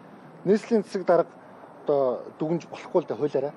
нийслэлийн 0.47 0.87
засаг 0.87 1.03
дарга 1.03 1.33
одоо 1.83 2.23
дүгнж 2.39 2.71
болохгүй 2.71 3.03
л 3.03 3.09
да 3.11 3.19
хуулиараа. 3.19 3.51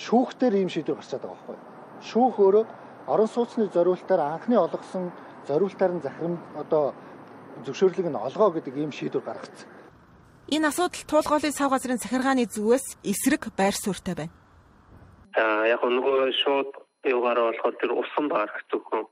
Шүүхтэр 0.00 0.56
ийм 0.56 0.72
шийдвэр 0.72 0.96
гарчаад 0.96 1.28
байгаа 1.28 1.36
байхгүй. 1.36 1.56
Шүүх 2.08 2.34
өөрөө 2.40 2.64
орон 3.12 3.28
сууцны 3.28 3.68
зориултаар 3.68 4.40
анхны 4.40 4.56
олгосон 4.56 5.12
зориултаар 5.44 5.92
нь 5.92 6.00
захирам 6.00 6.40
одоо 6.56 6.96
зөвшөөрлөг 7.68 8.08
нь 8.08 8.16
олгоо 8.16 8.48
гэдэг 8.56 8.80
ийм 8.80 8.92
шийдвэр 8.96 9.28
гаргацсан. 9.28 9.68
Энэ 10.48 10.72
асуудал 10.72 11.04
туулгуулын 11.04 11.52
сав 11.52 11.68
газрын 11.68 12.00
захиргааны 12.00 12.48
зүгээс 12.48 12.96
эсрэг 13.04 13.52
байр 13.52 13.76
суурьтай 13.76 14.16
байна. 14.16 14.32
За 15.36 15.68
яг 15.68 15.84
нөгөө 15.84 16.32
шууд 16.32 16.72
юугаар 17.04 17.52
болохоор 17.52 17.76
тэр 17.76 17.92
усан 17.92 18.32
барах 18.32 18.64
зөвхөн 18.72 19.04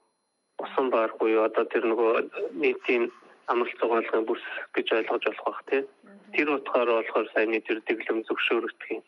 усан 0.58 0.90
баар 0.90 1.12
буюу 1.20 1.44
одоо 1.44 1.64
тэр 1.64 1.84
нөгөө 1.90 2.12
нийтийн 2.60 3.10
амралт 3.52 3.78
зохиолгын 3.80 4.26
бүс 4.28 4.42
гэж 4.75 4.86
ойлгож 4.98 5.25
болох 5.26 5.44
бах 5.46 5.60
тий. 5.70 5.82
Тэр 6.34 6.48
утгаараа 6.56 7.00
болохоор 7.00 7.28
саяны 7.34 7.60
тэр 7.60 7.78
дэглэм 7.86 8.25
зөвшөөрөгдөх 8.26 8.90
юм. 8.96 9.02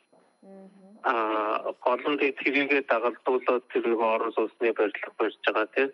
Аа 1.08 1.72
голондыг 1.86 2.36
тэрийгэ 2.38 2.84
дагалдуулаад 2.92 3.64
тэр 3.72 3.84
нөгөө 3.88 4.08
орон 4.14 4.32
сууцны 4.36 4.72
барилга 4.72 5.10
барьж 5.18 5.38
байгаа 5.46 5.66
тий. 5.74 5.88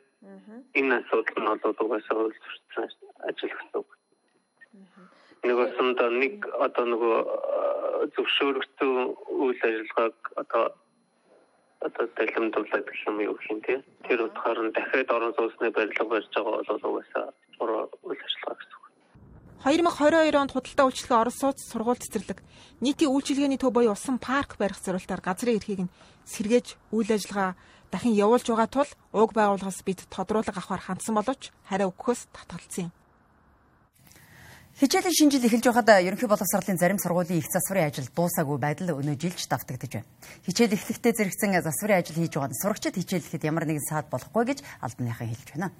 Энэ 0.74 0.94
асуудал 1.00 1.38
нь 1.40 1.60
бол 1.62 1.82
угаасаа 1.84 2.18
үйлчлсэн 2.24 2.88
ажиллагдсан. 3.28 3.84
Нэг 5.44 5.56
басанд 5.60 6.00
нэг 6.22 6.34
одоо 6.66 6.84
нөгөө 6.92 7.16
зөвшөөрөгдсөн 8.16 8.92
үйл 9.44 9.60
ажиллагааг 9.68 10.16
одоо 10.42 10.64
одоо 11.86 12.06
далимдуулаад 12.16 12.84
гэх 12.88 13.06
юм 13.06 13.16
юу 13.20 13.34
гэх 13.36 13.50
юм 13.52 13.60
тий. 13.60 13.78
Тэр 14.08 14.20
утгаар 14.24 14.58
нь 14.64 14.72
дахиад 14.72 15.10
орон 15.12 15.32
сууцны 15.36 15.70
барилга 15.70 16.04
барьж 16.04 16.28
байгаа 16.32 16.64
бол 16.64 16.88
угаасаа 16.88 17.26
буруу 17.58 17.88
үйл 18.08 18.22
ажиллагаа 18.24 18.56
гэсэн 18.58 18.76
үг. 18.76 18.84
2022 19.64 20.40
онд 20.40 20.52
худалдаа 20.52 20.86
үйлчлэгээ 20.88 21.22
Орос 21.22 21.38
сууц 21.40 21.58
сургууль 21.60 22.00
цэцэрлэг 22.00 22.40
нийтийн 22.84 23.12
үйлчилгээний 23.12 23.60
төв 23.60 23.72
буюу 23.72 23.92
усан 23.96 24.16
парк 24.20 24.56
барих 24.60 24.80
зорилтоор 24.80 25.20
газрын 25.24 25.56
эрхийг 25.56 25.80
нь 25.88 25.94
сэргээж 26.24 26.76
үйл 26.92 27.10
ажиллагаа 27.12 27.56
дахин 27.92 28.16
явуулж 28.16 28.48
байгаа 28.48 28.68
тул 28.68 28.90
уг 29.12 29.30
байгууллагаас 29.36 29.80
бид 29.84 30.04
тодруулга 30.12 30.52
авахар 30.52 30.82
хандсан 30.84 31.14
боловч 31.16 31.52
хариу 31.68 31.92
өгөхөөс 31.92 32.20
татгалцсан 32.32 32.88
юм. 32.88 32.92
Хичээлийн 34.74 35.14
шинэ 35.14 35.30
жил 35.38 35.46
эхэлж 35.46 35.66
байхад 35.70 36.02
ерөнхий 36.02 36.26
боловсролын 36.26 36.82
зарим 36.82 36.98
сургуулийн 36.98 37.38
их 37.38 37.46
засварын 37.46 37.94
ажил 37.94 38.10
дуусаагүй 38.10 38.58
байдал 38.58 38.98
өнөө 38.98 39.14
жилч 39.22 39.46
давтагдж 39.46 40.02
байна. 40.02 40.10
Хичээл 40.50 40.74
эхлэхдээ 40.74 41.14
зэрэгцэн 41.14 41.62
засварын 41.62 42.02
ажил 42.02 42.18
хийж 42.18 42.34
байгаа 42.34 42.50
нь 42.50 42.58
сурагчид 42.58 42.98
хичээлэхэд 42.98 43.46
ямар 43.46 43.70
нэгэн 43.70 43.86
саад 43.86 44.10
болохгүй 44.10 44.44
гэж 44.50 44.58
албаныхан 44.82 45.30
хэлж 45.30 45.48
байна. 45.54 45.70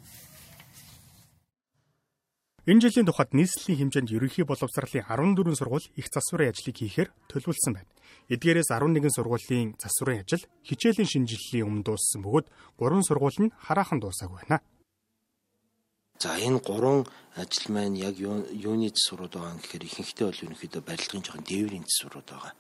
Энэ 2.71 2.81
жилийн 2.87 3.11
тухайд 3.11 3.35
нийслэлийн 3.35 3.91
хэмжээнд 3.91 4.15
ерөнхий 4.15 4.47
боловсролын 4.47 5.03
14 5.11 5.59
сургууль 5.59 5.91
их 5.99 6.07
засварын 6.15 6.55
ажлыг 6.55 6.77
хийхээр 6.79 7.11
төлөвлөсөн 7.35 7.75
байна. 7.75 7.91
Эдгээрээс 8.31 8.71
11 8.71 9.11
сургуулийн 9.11 9.75
засварын 9.75 10.23
ажил 10.23 10.47
хичээлийн 10.63 11.11
шинэ 11.11 11.29
жилийн 11.35 11.67
өмнө 11.67 11.83
дууссан 11.83 12.23
бөгөөд 12.23 12.47
3 12.79 13.03
сургууль 13.11 13.43
нь 13.43 13.55
хараахан 13.59 13.99
дуусаагүй 13.99 14.39
байна. 14.47 14.63
За 16.23 16.39
энэ 16.39 16.61
гурван 16.63 17.07
ажил 17.35 17.67
маань 17.75 17.99
яг 17.99 18.15
юуны 18.23 18.89
засварууд 18.95 19.35
байгаа 19.35 19.59
гэхээр 19.59 19.85
ихэнхдээ 19.91 20.27
бол 20.31 20.45
ерөнхийдөө 20.47 20.83
барилгын 20.87 21.25
жоохон 21.27 21.43
дээврийн 21.43 21.87
засварууд 21.91 22.29
байгаа. 22.31 22.55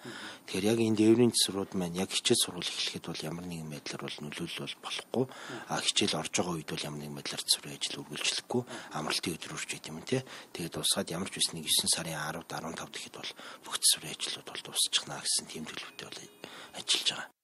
Тэгэхээр 0.50 0.68
яг 0.74 0.78
энэ 0.82 0.98
дээврийн 0.98 1.32
засварууд 1.32 1.72
маань 1.78 1.98
яг 2.02 2.10
хичээл 2.10 2.42
сургууль 2.42 2.66
эхлэхэд 2.66 3.06
бол 3.06 3.26
ямар 3.30 3.46
нэгэн 3.46 3.70
байдлаар 3.70 4.02
бол 4.02 4.18
нөлөөлөл 4.26 4.66
бол 4.66 4.82
болохгүй. 4.82 5.24
А 5.70 5.74
хичээл 5.78 6.18
орж 6.18 6.32
байгаа 6.34 6.54
үед 6.58 6.70
бол 6.74 6.86
ямар 6.90 7.00
нэгэн 7.00 7.16
байдлаар 7.16 7.42
засварын 7.46 7.76
ажил 7.78 8.00
үргэлжлэхгүй 8.02 8.62
амралтын 8.98 9.34
өдрөөрч 9.38 9.70
байт 9.70 9.86
юм 9.86 9.98
те. 10.02 10.18
Тэгээд 10.50 10.74
усаад 10.82 11.08
ямар 11.14 11.30
ч 11.30 11.34
үснийг 11.38 11.70
9 11.70 11.94
сарын 11.94 12.18
10-д 12.18 12.50
15 12.58 12.90
гэхэд 12.90 13.14
бол 13.22 13.32
бүх 13.62 13.74
засварын 13.78 14.14
ажлууд 14.18 14.48
бол 14.50 14.62
дуусчихна 14.66 15.22
гэсэн 15.22 15.46
тийм 15.46 15.64
төлөвтэй 15.70 16.06
бол 16.10 16.20
ажиллаж 16.74 17.08
байгаа. 17.14 17.43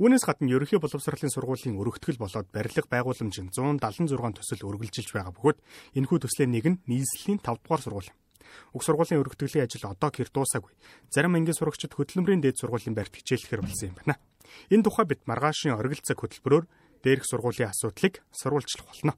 Үүнээс 0.00 0.24
гадна 0.24 0.48
ерөнхий 0.48 0.80
боловсролын 0.80 1.28
сургуулийн 1.28 1.76
өргөтгөл 1.76 2.16
болоод 2.16 2.48
барилга 2.48 2.88
байгууламж 2.88 3.36
нь 3.36 3.52
176 3.52 4.40
төсөл 4.40 4.64
үргэлжилж 4.72 5.12
байгаа 5.12 5.36
бөгөөд 5.36 5.58
энэхүү 5.92 6.18
төслийн 6.24 6.56
нэг 6.56 6.64
нь 6.72 6.80
нийслэлийн 6.88 7.44
5 7.44 7.60
дугаар 7.60 7.84
сургууль. 7.84 8.10
Уг 8.72 8.80
сургуулийн 8.80 9.20
өргөтгөлийн 9.20 9.68
ажил 9.68 9.92
одоо 9.92 10.08
гэр 10.08 10.32
дуусаагүй. 10.32 10.72
Зарим 11.12 11.36
ангийн 11.36 11.52
сурагчид 11.52 11.92
хөтөлмөрийн 11.92 12.40
дээд 12.40 12.56
сургуулийн 12.56 12.96
байрт 12.96 13.12
хичээлэхэр 13.12 13.60
болсон 13.60 13.92
юм 13.92 13.96
байна. 14.00 14.16
Энэ 14.72 14.88
тухай 14.88 15.04
бид 15.04 15.20
маргаашийн 15.28 15.76
оргил 15.76 16.00
цаг 16.00 16.16
хөтөлбөрөөр 16.16 16.64
дээрх 17.04 17.28
сургуулийн 17.28 17.68
асуудлыг 17.68 18.24
сурвалжлах 18.32 18.88
болно. 18.88 19.12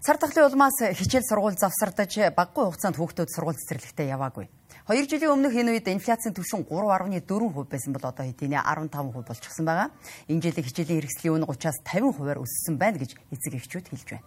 Цар 0.00 0.16
тахлын 0.16 0.48
улмаас 0.48 0.80
хичээл 0.96 1.28
сургууль 1.28 1.60
завсардаж 1.60 2.32
баггүй 2.32 2.64
хугацаанд 2.72 2.96
хүүхдүүд 2.96 3.30
сургууль 3.36 3.60
цэцэрлэгтээ 3.60 4.16
яваагүй. 4.16 4.48
2 4.86 5.10
жилийн 5.10 5.34
өмнөх 5.34 5.50
энэ 5.50 5.74
үед 5.74 5.90
инфляцийн 5.90 6.30
түвшин 6.30 6.62
3.4% 6.62 7.26
байсан 7.66 7.90
бол 7.90 8.06
одоо 8.06 8.22
хэдийнэ 8.22 8.62
15% 8.62 9.26
болчихсон 9.26 9.66
байгаа. 9.66 9.90
Энэ 10.30 10.42
жилийн 10.46 10.62
хичээлийн 10.62 11.02
хэрэгслийн 11.02 11.34
үн 11.42 11.46
30-аас 11.50 11.82
50%-аар 11.82 12.38
өссөн 12.38 12.78
байна 12.78 13.02
гэж 13.02 13.18
эцэг 13.34 13.58
эхчүүд 13.58 13.90
хэлж 13.90 14.08
байна. 14.14 14.26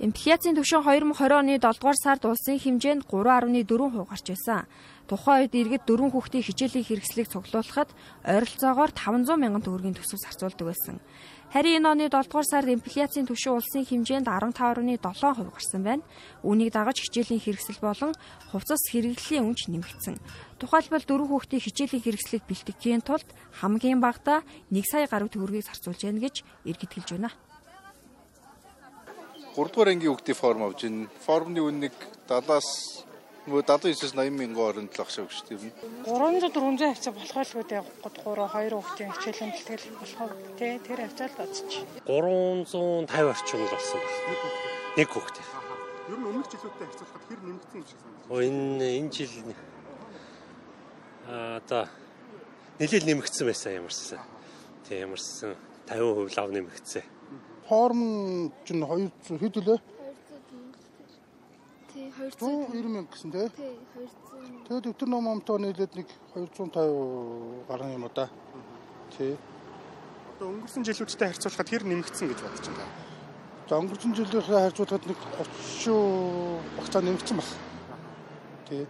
Инфляцийн 0.00 0.56
түвшин 0.56 0.80
2020 0.80 1.36
оны 1.36 1.60
7 1.60 1.76
дугаар 1.76 1.98
сард 2.00 2.24
улсын 2.24 2.56
хэмжээнд 2.56 3.04
3.4% 3.04 4.08
гарч 4.08 4.26
байсан. 4.32 4.64
Тухайн 5.04 5.44
үед 5.44 5.52
иргэд 5.52 5.84
дөрвөн 5.84 6.12
хүүхдийн 6.16 6.40
хичээлийн 6.40 6.88
хэрэгслийг 6.88 7.28
цуглуулахад 7.28 7.92
ойролцоогоор 8.24 8.96
500 8.96 9.36
мянган 9.36 9.60
төгрөгийн 9.60 9.94
төсөв 10.00 10.24
зарцуулдаг 10.24 10.72
байсан. 10.72 11.04
Харин 11.52 11.84
энэ 11.84 11.88
оны 11.88 12.04
7 12.08 12.24
дугаар 12.30 12.46
сард 12.46 12.68
инфляцийн 12.68 13.26
түвшин 13.26 13.54
улсын 13.58 13.84
хэмжээнд 13.84 14.26
15.7% 14.26 15.00
гарсан 15.52 15.82
байна. 15.84 16.02
Үүнийг 16.42 16.70
дагаж 16.74 16.98
хичээлийн 17.02 17.42
хэрэгсэл 17.42 17.78
болон 17.82 18.12
хувцас 18.50 18.82
хэрэглэлийн 18.90 19.46
үнц 19.46 19.68
нэмэгдсэн. 19.70 20.18
Тухайлбал 20.58 21.04
дөрвөн 21.06 21.30
хүүхдийн 21.30 21.62
хичээлийн 21.62 22.02
хэрэгслийг 22.02 22.42
бэлтгэхийн 22.48 23.02
тулд 23.06 23.28
хамгийн 23.60 24.02
багадаа 24.02 24.42
1 24.72 24.82
сая 24.82 25.06
гаруй 25.06 25.30
төгрөгийг 25.30 25.66
зарцуулж 25.68 26.00
яана 26.02 26.22
гэж 26.24 26.42
иргэд 26.66 26.92
хэлж 26.94 27.10
байна. 27.14 27.30
3 29.54 29.70
дугаар 29.70 29.94
ангийн 29.94 30.10
хүүхдийн 30.10 30.38
форм 30.42 30.60
авж 30.66 30.80
ин 30.90 31.06
формны 31.22 31.62
үнэг 31.62 31.94
70-аас 32.26 33.06
Нөгөө 33.44 33.60
79-с 33.68 34.16
80 34.16 34.40
мянган 34.40 34.64
оронд 34.64 34.96
л 34.96 35.02
ахшаа 35.04 35.28
гэж 35.28 35.44
тийм. 35.44 35.68
300 36.08 36.48
400 36.48 36.96
хавцаа 36.96 37.12
болох 37.12 37.36
үү 37.52 37.64
гот 38.00 38.16
3 38.24 38.40
2 38.40 38.72
хүүхдийн 38.72 39.12
хичээлийн 39.12 39.52
бэлтгэл 39.52 40.00
болох 40.00 40.32
тий 40.56 40.72
тэр 40.80 41.00
хавцаа 41.04 41.28
л 41.28 41.36
бодчих. 41.36 41.84
350 42.08 43.04
орчим 43.04 43.60
л 43.60 43.68
болсон 43.68 44.00
байна. 44.00 44.48
Нэг 44.96 45.08
хүүхд. 45.12 45.36
Ер 46.08 46.16
нь 46.16 46.24
өмнөх 46.24 46.48
жилүүтэй 46.48 46.86
харьцуулахад 46.88 47.24
хэр 47.28 47.40
нэмэгдсэн 47.44 47.76
юм 47.76 47.84
шиг 47.84 47.98
санагдав. 48.00 48.32
Оо 48.32 48.40
энэ 48.40 48.86
энэ 48.96 49.12
жил 49.12 49.34
аа 51.28 51.60
одоо 51.60 51.84
нэлээд 52.80 53.04
нэмэгдсэн 53.04 53.44
байсан 53.44 53.76
ямарчсан. 53.76 54.20
Тэг 54.88 55.04
ямарсан 55.04 55.52
50% 55.84 56.32
лав 56.32 56.48
нэмэгцээ. 56.48 57.04
Форм 57.68 58.52
чинь 58.64 58.80
200 58.80 59.36
хэд 59.36 59.56
үлээ? 59.60 59.80
Тий 62.14 62.30
200 62.30 62.70
190 62.70 62.88
мянга 62.94 63.10
гэсэн 63.10 63.30
тий. 63.32 63.48
Тий 63.56 63.74
200. 63.98 64.24
Тэгээд 64.68 64.88
өвтөр 64.94 65.08
ном 65.10 65.26
амтаа 65.28 65.58
нийлээд 65.58 65.98
нэг 65.98 66.08
250 66.34 67.66
гаруй 67.66 67.90
юм 67.90 68.06
да. 68.14 68.30
Тий. 69.18 69.34
Одоо 70.38 70.54
өнгөрсөн 70.54 70.86
жилүүдтэй 70.86 71.28
харьцуулахад 71.34 71.68
хэр 71.68 71.84
нэмэгдсэн 71.84 72.30
гэж 72.30 72.38
бодож 72.38 72.66
байна. 72.70 72.86
За 73.66 73.78
өнгөрсөн 73.82 74.14
жилийнхээ 74.14 74.62
харьцуулахад 74.62 75.06
нэг 75.10 75.18
30 75.82 76.78
багцаа 76.78 77.02
нэмэгдсэн 77.02 77.36
баг. 77.36 77.50
Тий. 78.70 78.86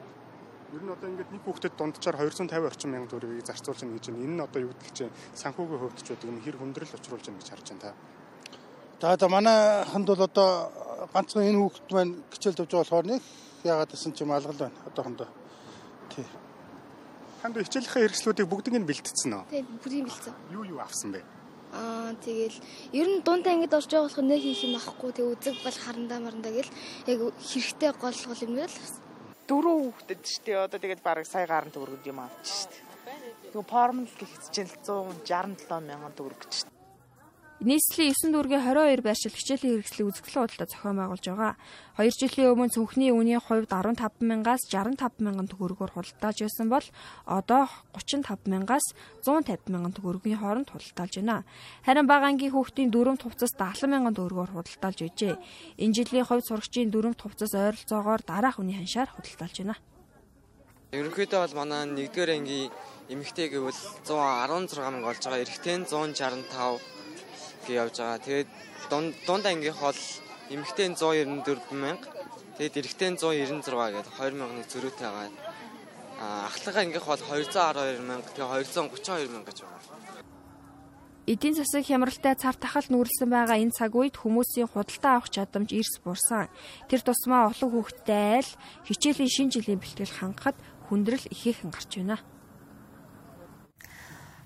Ер 0.74 0.82
нь 0.84 0.92
одоо 0.92 1.08
ингээд 1.08 1.32
нэг 1.32 1.42
хүүхдэд 1.48 1.74
дунджаар 1.80 2.16
250 2.20 2.68
орчим 2.68 2.90
мянга 2.92 3.08
төгрөгийг 3.08 3.46
зарцуулж 3.46 3.80
байна 3.80 3.96
гэж 3.96 4.04
байна. 4.10 4.24
Энэ 4.26 4.36
нь 4.36 4.44
одоо 4.44 4.60
юу 4.68 4.72
гэдэг 4.74 4.92
чинь 4.92 5.16
санхүүгийн 5.32 5.80
байдаг 5.80 6.28
юм 6.28 6.42
хэр 6.44 6.56
хүндрэл 6.60 6.96
учруулж 6.98 7.24
байна 7.24 7.40
гэж 7.40 7.48
харж 7.48 7.66
байна 7.72 7.82
та. 7.88 7.92
За 9.00 9.16
за 9.16 9.28
манай 9.28 9.84
ханд 9.84 10.06
бол 10.08 10.22
одоо 10.22 10.72
ганцхан 11.12 11.48
энэ 11.48 11.60
хүүхэд 11.60 11.90
маань 11.92 12.12
хичээл 12.32 12.58
тавьж 12.58 12.70
байгаа 12.70 12.82
болохоор 12.84 13.06
нэг 13.10 13.22
ягаад 13.64 13.90
гэсэн 13.90 14.12
чим 14.12 14.30
алгал 14.32 14.60
байна 14.60 14.78
одоохондоо. 14.88 15.28
Тий. 16.12 16.26
Танд 17.42 17.56
хичээлийнхээ 17.60 18.02
хэрэгслүүдийг 18.04 18.48
бүгдийг 18.48 18.74
нь 18.78 18.88
бэлтгэсэн 18.88 19.32
үү? 19.34 19.44
Тий 19.50 19.62
бүгдийг 19.64 20.04
бэлдсэн. 20.08 20.34
Юу 20.52 20.64
юу 20.64 20.80
авсан 20.80 21.12
бэ? 21.12 21.20
Аа 21.74 22.14
тэгэл 22.22 22.58
ер 22.94 23.08
нь 23.10 23.24
дундаа 23.26 23.52
ингэж 23.56 23.72
орж 23.74 23.90
байгаа 23.90 24.06
болохоор 24.06 24.28
нэг 24.30 24.40
хийх 24.40 24.62
юм 24.62 24.78
ахгүй 24.78 25.10
тэг 25.10 25.26
үзэг 25.32 25.56
бол 25.64 25.78
харандаа 25.84 26.20
марандаа 26.22 26.52
гэл 26.54 26.70
яг 27.10 27.20
хэрэгтэй 27.42 27.90
гол 27.98 28.20
гол 28.30 28.42
юм 28.46 28.54
л 28.62 28.76
дөрөв 29.48 29.76
хүүхдэд 29.82 30.20
ч 30.24 30.30
тий 30.40 30.56
одоо 30.56 30.78
тэгээд 30.80 31.02
бараг 31.04 31.26
сая 31.26 31.44
гарan 31.50 31.74
төгрөгд 31.74 32.06
юм 32.08 32.22
авч 32.22 32.46
штт. 32.48 32.72
Тэгээ 33.52 33.68
формул 33.68 34.08
гэх 34.16 34.32
чинь 34.54 34.70
167 34.70 35.68
мянган 35.84 36.14
төгрөг 36.16 36.40
гэж. 36.46 36.73
Нийслэлийн 37.62 38.14
9 38.18 38.34
дүүргийн 38.34 38.66
22 38.66 39.06
байршил 39.06 39.30
хичээлийн 39.30 39.78
хэрэгслийг 39.78 40.08
үзэсгэлэн 40.10 40.42
бодлоо 40.42 40.66
зохион 40.66 40.98
байгуулж 40.98 41.24
байгаа. 41.30 41.54
2 42.02 42.10
жилийн 42.18 42.50
өмнө 42.50 42.74
цүнхний 42.74 43.14
үнийн 43.14 43.38
хувьд 43.38 43.70
15 43.70 44.26
мянгаас 44.26 44.66
65 44.66 45.22
мянган 45.22 45.46
төгрөгөөр 45.46 45.94
худалдааж 45.94 46.36
байсан 46.42 46.66
бол 46.66 46.82
одоо 47.30 47.70
35 47.94 48.50
мянгаас 48.50 48.82
150 49.22 49.70
мянган 49.70 49.94
төгрөгийн 49.94 50.42
хооронд 50.42 50.74
худалдаалж 50.74 51.14
байна. 51.22 51.46
Харин 51.86 52.10
бага 52.10 52.26
ангийн 52.26 52.50
хүүхдийн 52.50 52.90
дөрөв 52.90 53.22
хувцас 53.22 53.54
70 53.54 53.86
мянган 53.86 54.18
төгрөгөөр 54.18 54.50
худалдаалж 54.50 54.98
байжээ. 55.06 55.38
Энэ 55.78 55.94
жилийн 55.94 56.26
хувьд 56.26 56.50
сурагчийн 56.50 56.90
дөрөв 56.90 57.14
хувцас 57.22 57.54
ойролцоогоор 57.54 58.26
дараах 58.26 58.58
үний 58.58 58.74
ханшаар 58.74 59.14
худалдаалж 59.14 59.62
байна. 59.62 59.78
Ерөнхийдөө 60.90 61.38
бол 61.38 61.54
манай 61.58 61.86
1-р 61.86 62.30
ангийн 62.34 62.70
эмэгтэй 63.08 63.48
гэвэл 63.50 63.80
116 64.06 64.78
мянга 64.78 65.06
болж 65.06 65.22
байгаа. 65.22 65.42
Эрэгтэй 65.42 65.76
нь 65.78 65.86
165 65.86 66.93
гээ 67.66 67.80
явж 67.82 67.96
байгаа. 67.98 68.24
Тэгээд 68.24 68.50
дунд 69.26 69.44
ангийнх 69.48 69.80
бол 69.80 70.00
эмэгтэй 70.52 70.86
194 70.92 71.72
мянга, 71.72 72.08
тэгээд 72.60 72.78
эрэгтэй 72.80 73.08
196 73.16 73.64
гээд 73.66 74.08
2 74.20 74.38
мянганы 74.38 74.64
зөрүүтэй 74.68 75.08
байгаа. 75.08 75.32
А 76.20 76.46
ахлах 76.48 76.76
ангийнх 76.76 77.06
бол 77.08 77.22
212 77.24 78.04
мянга, 78.04 78.28
тэгээд 78.36 78.70
232 78.70 79.32
мянга 79.32 79.50
гэж 79.50 79.58
байгаа. 79.64 79.82
Эдийн 81.24 81.56
засаг 81.56 81.88
хямралтай 81.88 82.36
цар 82.36 82.52
тахал 82.52 82.84
нүрэлсэн 82.92 83.32
байгаа 83.32 83.56
энэ 83.56 83.72
цаг 83.72 83.96
үед 83.96 84.20
хүмүүсийн 84.20 84.68
худалдаа 84.68 85.24
авах 85.24 85.32
чадамж 85.32 85.72
эрс 85.72 85.96
бурсан. 86.04 86.52
Тэр 86.92 87.00
тусмаа 87.00 87.48
олон 87.48 87.72
хүүхдтэй 87.72 88.44
айл 88.44 88.50
хичээлийн 88.84 89.32
шин 89.32 89.48
жилийн 89.48 89.80
бэлтгэл 89.80 90.20
хангахад 90.20 90.60
хүндрэл 90.92 91.24
ихээхэн 91.32 91.72
гарч 91.72 91.96
байна. 91.96 92.20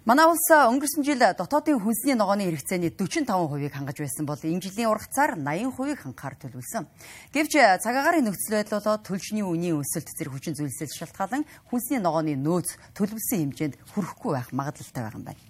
Манай 0.09 0.25
улс 0.25 0.47
өнгөрсөн 0.49 1.05
жил 1.05 1.21
дотоодын 1.37 1.83
хүнсний 1.85 2.16
ногооны 2.16 2.49
хэрэгцээний 2.49 2.97
45%-ийг 2.97 3.77
хангаж 3.77 4.01
байсан 4.01 4.25
бол 4.25 4.40
энэ 4.40 4.64
жилийн 4.64 4.88
ургацаар 4.88 5.37
80%-ийг 5.37 6.01
хангахаар 6.01 6.37
төлөвлөсөн. 6.40 6.88
Гэвч 7.37 7.53
цагаагаар 7.85 8.25
нөхцөл 8.25 8.57
байдал 8.57 8.81
болоод 8.81 9.05
төлжний 9.05 9.44
үнийн 9.44 9.77
өсөлт 9.77 10.09
зэрэг 10.09 10.33
хүчин 10.33 10.57
зүйлсээс 10.57 10.97
шалтгаалan 10.97 11.44
хүнсний 11.68 12.01
ногооны 12.01 12.40
нөөц 12.40 12.97
төлөвлөсөн 12.97 13.53
хэмжээнд 13.53 13.77
хүрэхгүй 13.92 14.33
байх 14.33 14.49
магадлалтай 14.49 15.03
байгаа 15.05 15.21
юм 15.21 15.29
байна. 15.29 15.44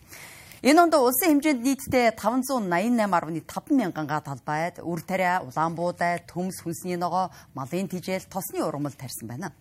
Энэ 0.67 0.83
онд 0.91 0.95
улсын 0.99 1.39
хэмжээнд 1.39 1.63
нийтдээ 1.63 2.19
588.5 2.19 3.79
мянган 3.79 4.11
га 4.11 4.19
талбайд 4.27 4.83
үр 4.83 5.07
тариа, 5.07 5.39
улаан 5.47 5.79
буудай, 5.79 6.19
төмс 6.27 6.67
хүнсний 6.67 6.99
ногоо, 6.99 7.31
малын 7.55 7.87
тижэл, 7.87 8.27
тосны 8.27 8.67
ургамал 8.67 8.99
тарьсан 8.99 9.31
байна. 9.31 9.55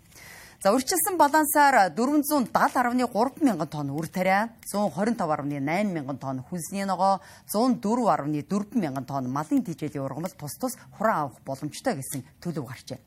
За 0.63 0.71
урьдчилсан 0.73 1.19
балансаар 1.21 1.93
470.3 1.93 3.43
мянган 3.45 3.67
тонн 3.69 3.91
үр 3.93 4.07
тариа, 4.09 4.49
125.8 4.73 5.61
мянган 5.93 6.17
тонн 6.17 6.41
хүнсний 6.49 6.81
ногоо, 6.83 7.19
104.4 7.53 8.81
мянган 8.81 9.05
тонн 9.05 9.29
малын 9.29 9.61
тижээлийн 9.61 10.01
ургамал 10.01 10.33
тус 10.33 10.57
тус 10.57 10.73
хураан 10.97 11.29
авах 11.29 11.45
боломжтой 11.45 12.01
гэсэн 12.01 12.25
төлөв 12.41 12.65
гарчээ. 12.73 12.97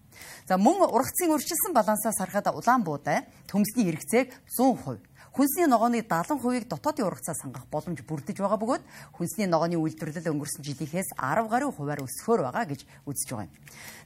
За 0.46 0.58
мөн 0.62 0.78
ургацын 0.94 1.34
урьдчилсан 1.34 1.74
балансаас 1.74 2.22
харахад 2.22 2.54
улаан 2.54 2.86
буудай 2.86 3.26
төмсний 3.50 3.90
хэрэгцээг 3.90 4.30
100% 4.46 5.09
Хүнсний 5.30 5.70
ногооны 5.70 6.02
70%-ийг 6.02 6.66
дотоодын 6.66 7.06
ургацаас 7.06 7.38
хангах 7.46 7.62
боломж 7.70 8.02
бүрдэж 8.02 8.42
байгаа 8.42 8.58
бөгөөд 8.58 8.82
хүнсний 9.14 9.46
ногооны 9.46 9.78
үйлдвэрлэл 9.78 10.26
өнгөрсөн 10.26 10.66
жилийнхээс 10.66 11.14
10 11.14 11.46
гаруй 11.46 11.70
хувиар 11.70 12.02
өсөхөр 12.02 12.50
байгаа 12.50 12.66
гэж 12.66 12.82
үзэж 13.06 13.28
байгаа 13.30 13.46
юм. 13.46 13.54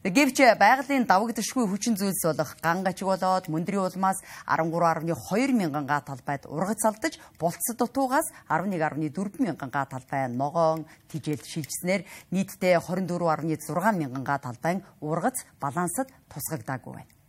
Гэвч 0.04 0.38
байгалийн 0.60 1.08
давагдшгүй 1.08 1.64
хүчин 1.64 1.96
зүйлс 1.96 2.28
болох 2.28 2.52
ган 2.60 2.84
гачиг 2.84 3.08
болоод 3.08 3.48
мөндрийн 3.48 3.88
улмаас 3.88 4.20
13.2 4.44 5.56
мянган 5.56 5.88
га 5.88 6.04
талбайд 6.04 6.44
ургац 6.44 6.84
алдаж 6.84 7.16
булцад 7.40 7.80
дутуугаас 7.80 8.28
11.4 8.52 9.40
мянган 9.40 9.70
га 9.72 9.88
талбай 9.88 10.28
ногоон 10.28 10.84
тижэл 11.08 11.40
шилжснээр 11.40 12.04
нийтдээ 12.36 12.84
24.6 12.84 13.72
мянган 13.96 14.24
га 14.28 14.36
талбайн 14.36 14.84
ургац 15.00 15.48
балансад 15.56 16.12
тусгагдаагүй 16.28 16.92
байна. 17.00 17.23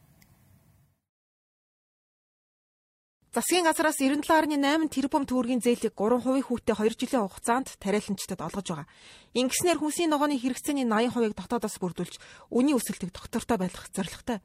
Засгийн 3.35 3.67
газараас 3.67 3.99
97.8 3.99 4.87
тэрбум 4.95 5.27
төгрөгийн 5.27 5.59
зээлийг 5.59 5.91
3% 5.91 6.23
хүүтэй 6.47 6.71
2 6.71 6.95
жилийн 6.95 7.27
хугацаанд 7.27 7.67
тариаланчдад 7.83 8.39
олгож 8.39 8.63
байгаа. 8.63 8.87
Ингэснээр 9.35 9.75
хүнсний 9.75 10.07
ногооны 10.07 10.39
хэрэгцээний 10.39 10.87
80%-ыг 10.87 11.35
дотоодоос 11.35 11.75
бүрдүүлж 11.83 12.15
үнийн 12.55 12.79
өсөлтийг 12.79 13.11
доктортой 13.11 13.59
байлгах 13.59 13.91
зорилготой. 13.91 14.39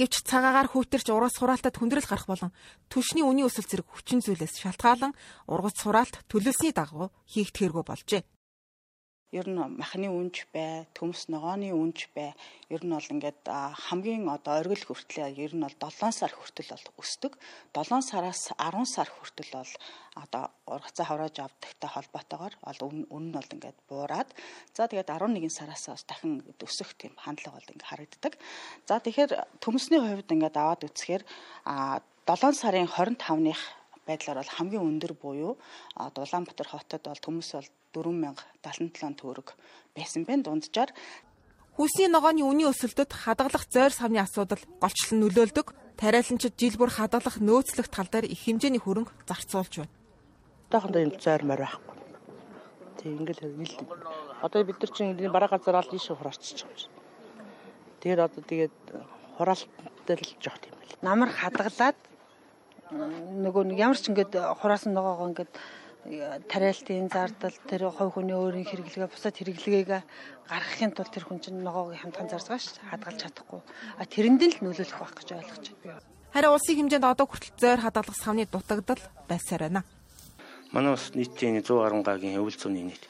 Гэвч 0.00 0.24
цагаагаар 0.24 0.72
хүүтэрч 0.72 1.12
ураас 1.12 1.36
сураалтад 1.36 1.76
хүндрэл 1.76 2.08
гарах 2.08 2.24
болон 2.32 2.56
түвшний 2.88 3.28
үнийн 3.28 3.52
өсөлт 3.52 3.68
зэрэг 3.68 3.92
хүчин 3.92 4.24
зүйлээс 4.24 4.56
шалтгаалan 4.56 5.12
ургац 5.44 5.76
сураалт 5.84 6.24
төлөвлөсний 6.24 6.72
дагуу 6.72 7.12
хийгдэхэргүй 7.28 7.84
болжээ 7.84 8.24
ер 9.30 9.46
нь 9.46 9.54
махны 9.54 10.10
үнж 10.10 10.50
бай, 10.50 10.90
төмс 10.90 11.30
ногооны 11.30 11.70
үнж 11.70 12.10
бай. 12.14 12.34
Ер 12.66 12.82
нь 12.82 12.90
бол 12.90 13.12
ингээд 13.14 13.46
хамгийн 13.46 14.26
одоо 14.26 14.58
оргил 14.58 14.82
хүртэл 14.82 15.38
ер 15.38 15.54
нь 15.54 15.62
бол 15.62 15.76
7 15.78 16.10
сар 16.10 16.34
хүртэл 16.34 16.74
бол 16.74 16.86
өсдөг. 16.98 17.38
7 17.70 18.02
сараас 18.02 18.50
10 18.58 18.86
сар 18.90 19.06
хүртэл 19.06 19.54
бол 19.54 19.72
одоо 20.18 20.50
ургацаа 20.66 21.06
хаврааж 21.06 21.36
авдагтай 21.46 21.90
холбоотойгоор 21.94 22.54
бол 22.58 22.80
үнэ 22.90 23.06
нь 23.06 23.34
бол 23.38 23.54
ингээд 23.54 23.78
буураад 23.86 24.28
за 24.74 24.90
тэгээд 24.90 25.14
11 25.14 25.46
сараас 25.46 25.86
бас 25.86 26.02
дахин 26.02 26.42
өсөх 26.58 26.98
тийм 26.98 27.14
хандлага 27.14 27.62
бол 27.62 27.70
ингээд 27.70 27.86
харагддаг. 27.86 28.34
За 28.90 28.98
тэгэхээр 28.98 29.62
төмсний 29.62 30.02
хувьд 30.02 30.26
ингээд 30.26 30.58
аваад 30.58 30.90
үзэхээр 30.90 31.22
7 32.26 32.58
сарын 32.58 32.90
25-ных 32.90 33.79
байдлаар 34.10 34.42
бол 34.42 34.54
хамгийн 34.58 34.86
өндөр 34.90 35.12
буюу 35.14 35.52
Улаанбаатар 35.94 36.68
хотод 36.68 37.02
бол 37.06 37.22
төмс 37.22 37.54
бол 37.54 37.68
4077 37.94 39.18
төгрөг 39.22 39.48
байсан 39.94 40.26
байна 40.26 40.44
дунджаар 40.44 40.90
Хүсний 41.80 42.10
ногооны 42.12 42.44
үнийн 42.44 42.74
өсөлтөд 42.74 43.08
хадгалах 43.08 43.64
зойр 43.72 43.94
савны 43.94 44.20
асуудал 44.20 44.60
голчлон 44.82 45.24
нөлөөлдөг. 45.24 45.72
Тариаланчид 45.96 46.52
жил 46.60 46.76
бүр 46.76 46.92
хадгалах 46.92 47.40
нөөцлөх 47.40 47.88
тал 47.88 48.04
дээр 48.04 48.28
их 48.28 48.42
хэмжээний 48.44 48.82
хөрөнгө 48.84 49.14
зарцуулж 49.24 49.80
байна. 49.80 49.94
Одоохондоо 50.68 51.00
энэ 51.00 51.16
зойр 51.16 51.42
морь 51.48 51.64
байхгүй. 51.64 51.96
Тэг 53.00 53.08
ингээл 53.16 53.64
ил 53.64 53.74
одоо 54.44 54.60
бид 54.60 54.76
нар 54.76 54.92
чинь 54.92 55.16
энэ 55.16 55.32
бараа 55.32 55.48
газар 55.48 55.80
аль 55.80 55.94
ийшээ 55.94 56.20
хураачиж 56.20 56.68
байгаа 56.68 56.84
юм. 56.84 56.92
Тэгээд 58.04 58.20
одоо 58.28 58.42
тэгээд 58.44 58.76
хураалттай 59.40 60.16
л 60.20 60.36
жоох 60.36 60.60
юм 60.68 60.76
байл. 60.76 61.00
Намар 61.00 61.30
хадгалаад 61.32 61.96
нөгөө 62.90 63.62
нэг 63.70 63.78
ямар 63.78 63.98
ч 63.98 64.10
ингээд 64.10 64.34
хураасан 64.58 64.94
ногоогоо 64.94 65.30
ингээд 65.30 65.52
тариалтын 66.48 67.08
зардал 67.12 67.54
тэр 67.68 67.92
хувь 67.92 68.18
хүний 68.18 68.34
өөрийн 68.34 68.66
хэрэглэгээ 68.66 69.12
бусад 69.12 69.36
хэрэглэгээг 69.36 69.90
гаргахын 70.48 70.92
тулд 70.96 71.12
тэр 71.12 71.24
хүн 71.28 71.38
чинь 71.38 71.60
ногоог 71.62 71.94
хямдхан 71.94 72.26
зарцгаа 72.26 72.58
ш 72.58 72.80
хадгалж 72.90 73.20
чадахгүй. 73.20 73.60
А 74.00 74.02
тэрэнд 74.08 74.40
нь 74.42 74.54
л 74.58 74.62
нөлөөлөх 74.64 74.98
байх 74.98 75.14
гэж 75.14 75.28
ойлгож 75.38 75.66
байна. 75.84 76.02
Харин 76.32 76.50
улсын 76.56 76.76
хэмжээнд 76.80 77.04
одоо 77.04 77.26
хүртэл 77.28 77.60
зойр 77.60 77.80
хадгалах 77.84 78.16
савны 78.16 78.48
дутагдал 78.48 79.02
байсаар 79.28 79.62
байна. 79.68 79.84
Манай 80.72 80.96
бас 80.96 81.12
нийтийн 81.12 81.60
100 81.60 81.68
гаруй 81.68 82.02
гагийн 82.02 82.40
өвөл 82.40 82.56
зүүнний 82.56 82.90
нийт 82.90 83.04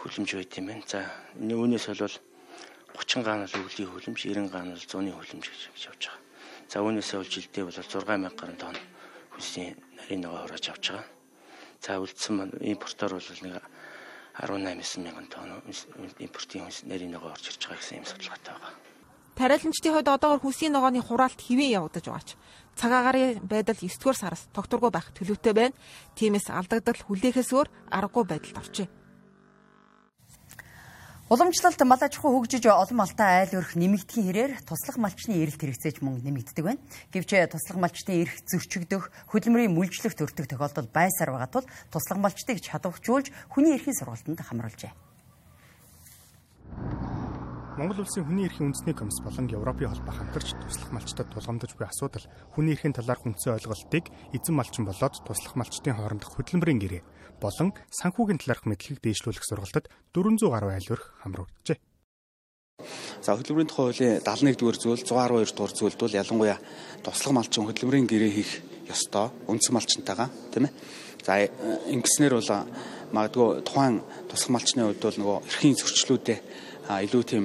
хөлөмж 0.00 0.30
байт 0.34 0.58
юм 0.58 0.66
байна. 0.72 0.84
За 0.88 1.04
үүнээс 1.38 1.86
бол 1.92 2.16
30 2.94 3.26
гаанал 3.26 3.52
өвлийн 3.52 3.90
хөлөмж, 3.90 4.20
90 4.26 4.48
гаанал 4.48 4.80
зууны 4.80 5.12
хөлөмж 5.12 5.44
гэж 5.44 5.60
явж 5.92 6.02
байгаа. 6.08 6.22
За 6.70 6.80
үүнээсээ 6.80 7.18
бол 7.20 7.30
жилдээ 7.34 7.64
бол 7.68 7.74
6000 7.74 8.38
гаруй 8.38 8.56
тонн 8.56 8.78
хүнсний 9.34 9.74
нарийн 9.98 10.22
ногоо 10.22 10.46
хурааж 10.46 10.66
авч 10.70 10.84
байгаа. 10.94 11.06
За 11.82 11.98
үлдсэн 12.00 12.34
маань 12.38 12.54
импортоор 12.62 13.18
бол 13.18 13.40
нэг 13.42 13.62
18 14.38 15.04
мянган 15.04 15.28
тонн 15.28 15.62
импортын 16.18 16.70
нарийн 16.88 17.12
ногоо 17.12 17.30
орж 17.34 17.50
ирж 17.50 17.62
байгаа 17.66 17.78
гэсэн 17.82 17.98
юм 18.00 18.06
судалгаатай 18.08 18.54
байгаа. 18.54 18.72
Тариаланчдын 19.34 19.92
хувьд 19.94 20.08
одоогор 20.14 20.40
хүсийн 20.42 20.72
ногооны 20.72 21.02
хураалт 21.02 21.42
хэвээ 21.42 21.74
явагдаж 21.78 22.06
байгаач. 22.06 22.30
Цаг 22.78 22.92
агарын 22.94 23.42
байдал 23.42 23.74
9 23.74 23.98
дугаар 23.98 24.18
сараас 24.18 24.46
тогтворгүй 24.54 24.90
байх 24.94 25.10
төлөвтэй 25.10 25.54
байна. 25.54 25.78
Тиймээс 26.14 26.54
алдагдал 26.54 26.98
хүлээхээс 27.02 27.50
өөр 27.50 27.68
аргагүй 27.90 28.24
байдалд 28.30 28.58
орчээ. 28.62 28.88
Уламжлалт 31.34 31.82
мал 31.82 31.98
аж 31.98 32.14
ахуй 32.14 32.30
хөгжиж 32.30 32.62
олон 32.70 32.94
малтай 32.94 33.42
айл 33.42 33.58
өрх 33.58 33.74
нэмэгдэхийн 33.74 34.26
хэрээр 34.30 34.52
туслах 34.62 35.02
малчны 35.02 35.34
эрэлт 35.42 35.58
хэрэгцээж 35.58 35.98
мөн 35.98 36.22
нэмэгддэг 36.22 36.62
байна. 36.62 36.78
Гэвч 37.10 37.50
туслах 37.50 37.78
малчны 37.82 38.22
эрх 38.22 38.38
зөрчигдөх, 38.46 39.10
хөдөлмөрийн 39.34 39.74
мүлжлэгт 39.74 40.22
өртөх 40.22 40.46
тохиолдол 40.46 40.86
байсаар 40.94 41.34
байгаа 41.34 41.50
тул 41.50 41.66
туслах 41.90 42.22
малчдыг 42.22 42.62
чадваржуулж 42.62 43.34
хүний 43.50 43.74
эрхийн 43.74 43.98
сургалтанд 43.98 44.46
хамруулжээ. 44.46 44.94
Монгол 47.82 48.06
улсын 48.06 48.22
хүний 48.22 48.46
эрхийн 48.46 48.70
үндэсний 48.70 48.94
комисс 48.94 49.18
болон 49.18 49.50
Европын 49.50 49.90
холбоо 49.90 50.14
хамтарч 50.14 50.54
туслах 50.54 50.94
малчдад 50.94 51.34
тулгамдж 51.34 51.74
буй 51.74 51.90
асуудал 51.90 52.30
хүний 52.54 52.78
эрхийн 52.78 52.94
талаарх 52.94 53.26
үндсэн 53.26 53.58
ойлголтыг 53.58 54.06
эзэн 54.30 54.54
малчин 54.54 54.86
болоод 54.86 55.18
туслах 55.26 55.58
малчдын 55.58 55.98
хоорондох 55.98 56.38
хөдөлмөрийн 56.38 56.78
гэрээ 56.78 57.02
болон 57.44 57.76
санхүүгийн 57.92 58.40
талаарх 58.40 58.64
мэдлэгийг 58.64 59.04
дээшлүүлэх 59.04 59.44
сургалтад 59.44 59.92
400 60.16 60.48
гаруй 60.48 60.72
айл 60.72 60.92
өрх 60.96 61.12
хамруулжээ. 61.20 61.78
За 63.20 63.36
хөдөлмөрийн 63.36 63.70
тухай 63.70 63.84
хуулийн 63.92 64.14
71 64.24 64.56
дугаар 64.58 64.78
зүйл 64.80 65.04
112 65.04 65.52
дугаар 65.54 65.72
зүйлд 65.76 66.00
бол 66.00 66.18
ялангуяа 66.18 66.58
туслах 67.04 67.32
малчин 67.36 67.64
хөдөлмөрийн 67.68 68.08
гэрээ 68.08 68.32
хийх 68.34 68.52
ёстой 68.88 69.30
үндсэн 69.46 69.74
малчинтайгаа 69.76 70.28
тийм 70.52 70.66
ээ. 70.68 70.72
За 71.24 71.38
ингэснээр 71.94 72.34
бол 72.36 72.50
магадгүй 73.14 73.48
тухайн 73.62 74.02
туслах 74.28 74.52
малчны 74.52 74.82
хувьд 74.84 75.04
бол 75.04 75.20
нөгөө 75.20 75.38
эрхийн 75.46 75.78
зөрчлүүдээ 75.78 76.38
илүү 77.06 77.22
тийм 77.24 77.44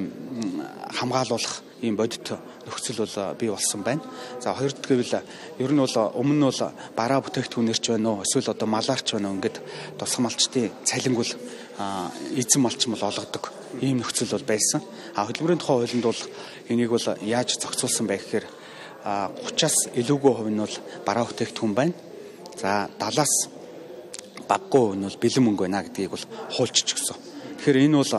хамгаалуулах 0.98 1.69
ийм 1.82 1.96
бодит 1.96 2.28
нөхцөл 2.66 3.06
бол 3.06 3.36
бий 3.40 3.50
болсон 3.50 3.84
байна. 3.84 4.02
За 4.42 4.54
хоёр 4.54 4.74
дахь 4.74 5.24
ер 5.60 5.72
нь 5.72 5.80
бол 5.80 5.96
өмнө 6.14 6.36
нь 6.36 6.48
бол 6.48 6.72
бараа 6.96 7.22
бүтээгдэхүүнээр 7.24 7.80
ч 7.80 7.90
байна 7.92 8.20
уу 8.20 8.24
эсвэл 8.24 8.52
одоо 8.52 8.68
малаар 8.68 9.02
ч 9.02 9.16
байна 9.16 9.30
уу 9.30 9.36
ингээд 9.40 9.58
тусгай 9.98 10.24
малчтын 10.24 10.72
цалингул 10.84 11.32
эзэн 12.36 12.62
малчин 12.62 12.92
бол 12.92 13.08
олгодог 13.08 13.52
ийм 13.82 14.04
нөхцөл 14.04 14.36
бол 14.36 14.44
байсан. 14.44 14.82
А 15.16 15.26
хөдөлмөрийн 15.26 15.60
тухай 15.60 15.76
хуулинд 15.80 16.04
бол 16.04 16.22
энийг 16.68 16.92
бол 16.92 17.08
яаж 17.24 17.56
зохицуулсан 17.56 18.08
бэ 18.08 18.18
гэхээр 18.20 18.46
30-аас 19.06 19.96
илүүгүй 19.96 20.34
хувь 20.36 20.52
нь 20.52 20.60
бол 20.60 20.76
бараа 21.08 21.26
бүтээгдэхүүн 21.26 21.74
байна. 21.74 21.94
За 22.60 22.90
70-аас 23.00 23.34
баггүй 24.50 24.82
хувь 24.84 24.98
нь 25.00 25.08
бол 25.08 25.22
бэлэн 25.24 25.44
мөнгө 25.48 25.64
байна 25.64 25.84
гэдгийг 25.88 26.12
бол 26.12 26.26
хуульчиж 26.60 26.88
өгсөн. 27.00 27.18
Тэгэхээр 27.64 27.88
энэ 27.88 27.98
бол 28.04 28.14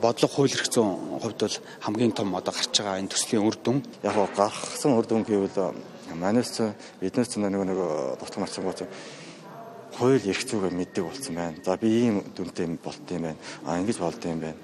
бодлого 0.00 0.32
хууль 0.32 0.52
эрх 0.52 0.68
зүйн 0.72 1.20
хувьд 1.20 1.40
бол 1.40 1.56
хамгийн 1.80 2.12
том 2.12 2.34
одоо 2.34 2.52
гарч 2.52 2.72
байгаа 2.72 3.00
энэ 3.00 3.12
төслийн 3.12 3.44
үр 3.44 3.56
дүн 3.56 3.84
яг 4.02 4.14
гоо 4.14 4.28
гаргасан 4.36 4.96
үр 4.96 5.06
дүн 5.06 5.24
гэвэл 5.24 5.74
манайс 6.16 6.56
биднээс 7.00 7.36
нэг 7.36 7.52
нэг 7.52 7.78
дутгал 8.20 8.40
марцсан 8.40 8.64
гоц 8.64 8.82
хууль 9.98 10.22
эрх 10.22 10.44
зүйгээ 10.46 10.70
мэддэг 10.70 11.04
болсон 11.04 11.34
байна. 11.34 11.58
За 11.64 11.76
би 11.76 11.90
ийм 11.90 12.22
дүнтэй 12.36 12.70
болт 12.78 13.02
юм 13.10 13.22
байна. 13.22 13.38
А 13.66 13.78
ингэж 13.82 13.98
болд 13.98 14.22
юм 14.24 14.40
байна. 14.40 14.56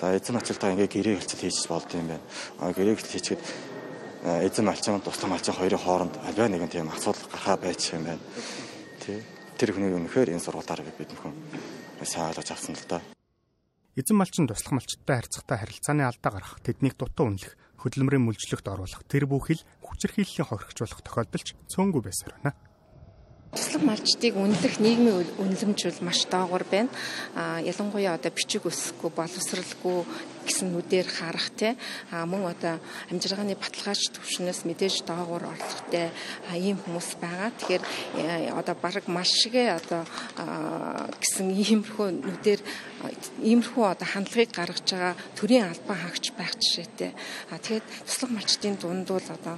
За 0.00 0.10
эзэн 0.16 0.36
ачаалтаа 0.36 0.74
ингээ 0.74 0.90
гэрээ 0.90 1.16
хэлцэл 1.22 1.40
хийж 1.46 1.68
болд 1.70 1.90
юм 1.94 2.10
байна. 2.10 2.24
А 2.58 2.72
гэрээ 2.74 2.98
хэлцэл 2.98 3.14
хийчихэд 3.14 3.42
эзэн 4.50 4.66
малчин 4.66 5.00
тусдам 5.00 5.30
малчин 5.30 5.54
хоёрын 5.54 5.78
хооронд 5.78 6.14
альва 6.26 6.48
нэгэн 6.50 6.68
тийм 6.68 6.90
асуудал 6.90 7.22
гарахаа 7.30 7.56
байж 7.56 7.94
юм 7.94 8.02
байна. 8.02 8.24
Тэ 8.98 9.22
тэр 9.56 9.78
хүний 9.78 9.94
үнэхээр 9.94 10.34
энэ 10.34 10.42
сургалтаар 10.42 10.82
бид 10.82 11.10
нөхөн 11.14 11.34
сайн 12.02 12.34
ойлгож 12.34 12.50
авсан 12.50 12.74
л 12.74 12.86
да. 12.90 13.19
Эзэн 13.98 14.16
малчин 14.22 14.46
туслах 14.46 14.78
малчтай 14.78 15.18
харьцахтай 15.18 15.58
харилцааны 15.58 16.06
алдаа 16.06 16.30
гарах, 16.38 16.62
тэднийг 16.62 16.94
дутуу 16.94 17.26
үнэлэх, 17.26 17.58
хөдөлмөрийн 17.82 18.22
мүлжлэгт 18.22 18.70
оруулах, 18.70 19.02
тэр 19.10 19.26
бүхэл 19.26 19.66
хүчирхийллийн 19.82 20.46
хоригчулах 20.46 21.02
тохиолдолч 21.02 21.58
цөөнгүй 21.66 22.02
байсаар 22.06 22.38
байна. 22.38 22.54
Туслах 23.50 23.82
малчдыг 23.82 24.38
үнэлэх 24.38 24.78
нийгмийн 24.78 25.26
үнэлэмж 25.42 25.80
бол 25.90 26.06
маш 26.06 26.22
доогуур 26.30 26.62
байна. 26.70 26.86
А 27.34 27.58
ялангуяа 27.58 28.14
одоо 28.14 28.30
бичиг 28.30 28.62
өсөхгүй, 28.62 29.10
боловсралгүй 29.10 30.06
гэсэн 30.50 30.74
нүдээр 30.74 31.06
харах 31.06 31.54
те 31.54 31.78
а 32.10 32.26
мөн 32.26 32.50
одоо 32.50 32.82
амжиргааны 33.14 33.54
баталгаач 33.54 34.10
төвшнөөс 34.10 34.66
мэдээж 34.66 35.06
доогуур 35.06 35.46
орлоготой 35.46 36.10
ийм 36.58 36.82
хүмүүс 36.82 37.22
байгаа. 37.22 37.54
Тэгэхээр 37.54 37.84
э, 38.18 38.50
одоо 38.50 38.74
баг 38.74 39.06
маш 39.06 39.30
шигэ 39.30 39.78
одоо 39.78 40.02
гэсэн 41.22 41.54
иймэрхүү 41.54 42.08
нүдээр 42.26 42.60
иймэрхүү 43.46 43.84
одоо 43.86 44.08
хандлагыг 44.10 44.50
гаргаж 44.50 44.88
байгаа 44.90 45.14
төрийн 45.38 45.70
албан 45.70 45.98
хаагч 46.02 46.34
байх 46.34 46.58
жишээтэй. 46.58 47.14
А 47.54 47.62
тэгээд 47.62 47.86
туслах 48.10 48.34
малчдын 48.34 48.74
дунд 48.82 49.06
бол 49.06 49.28
одоо 49.30 49.56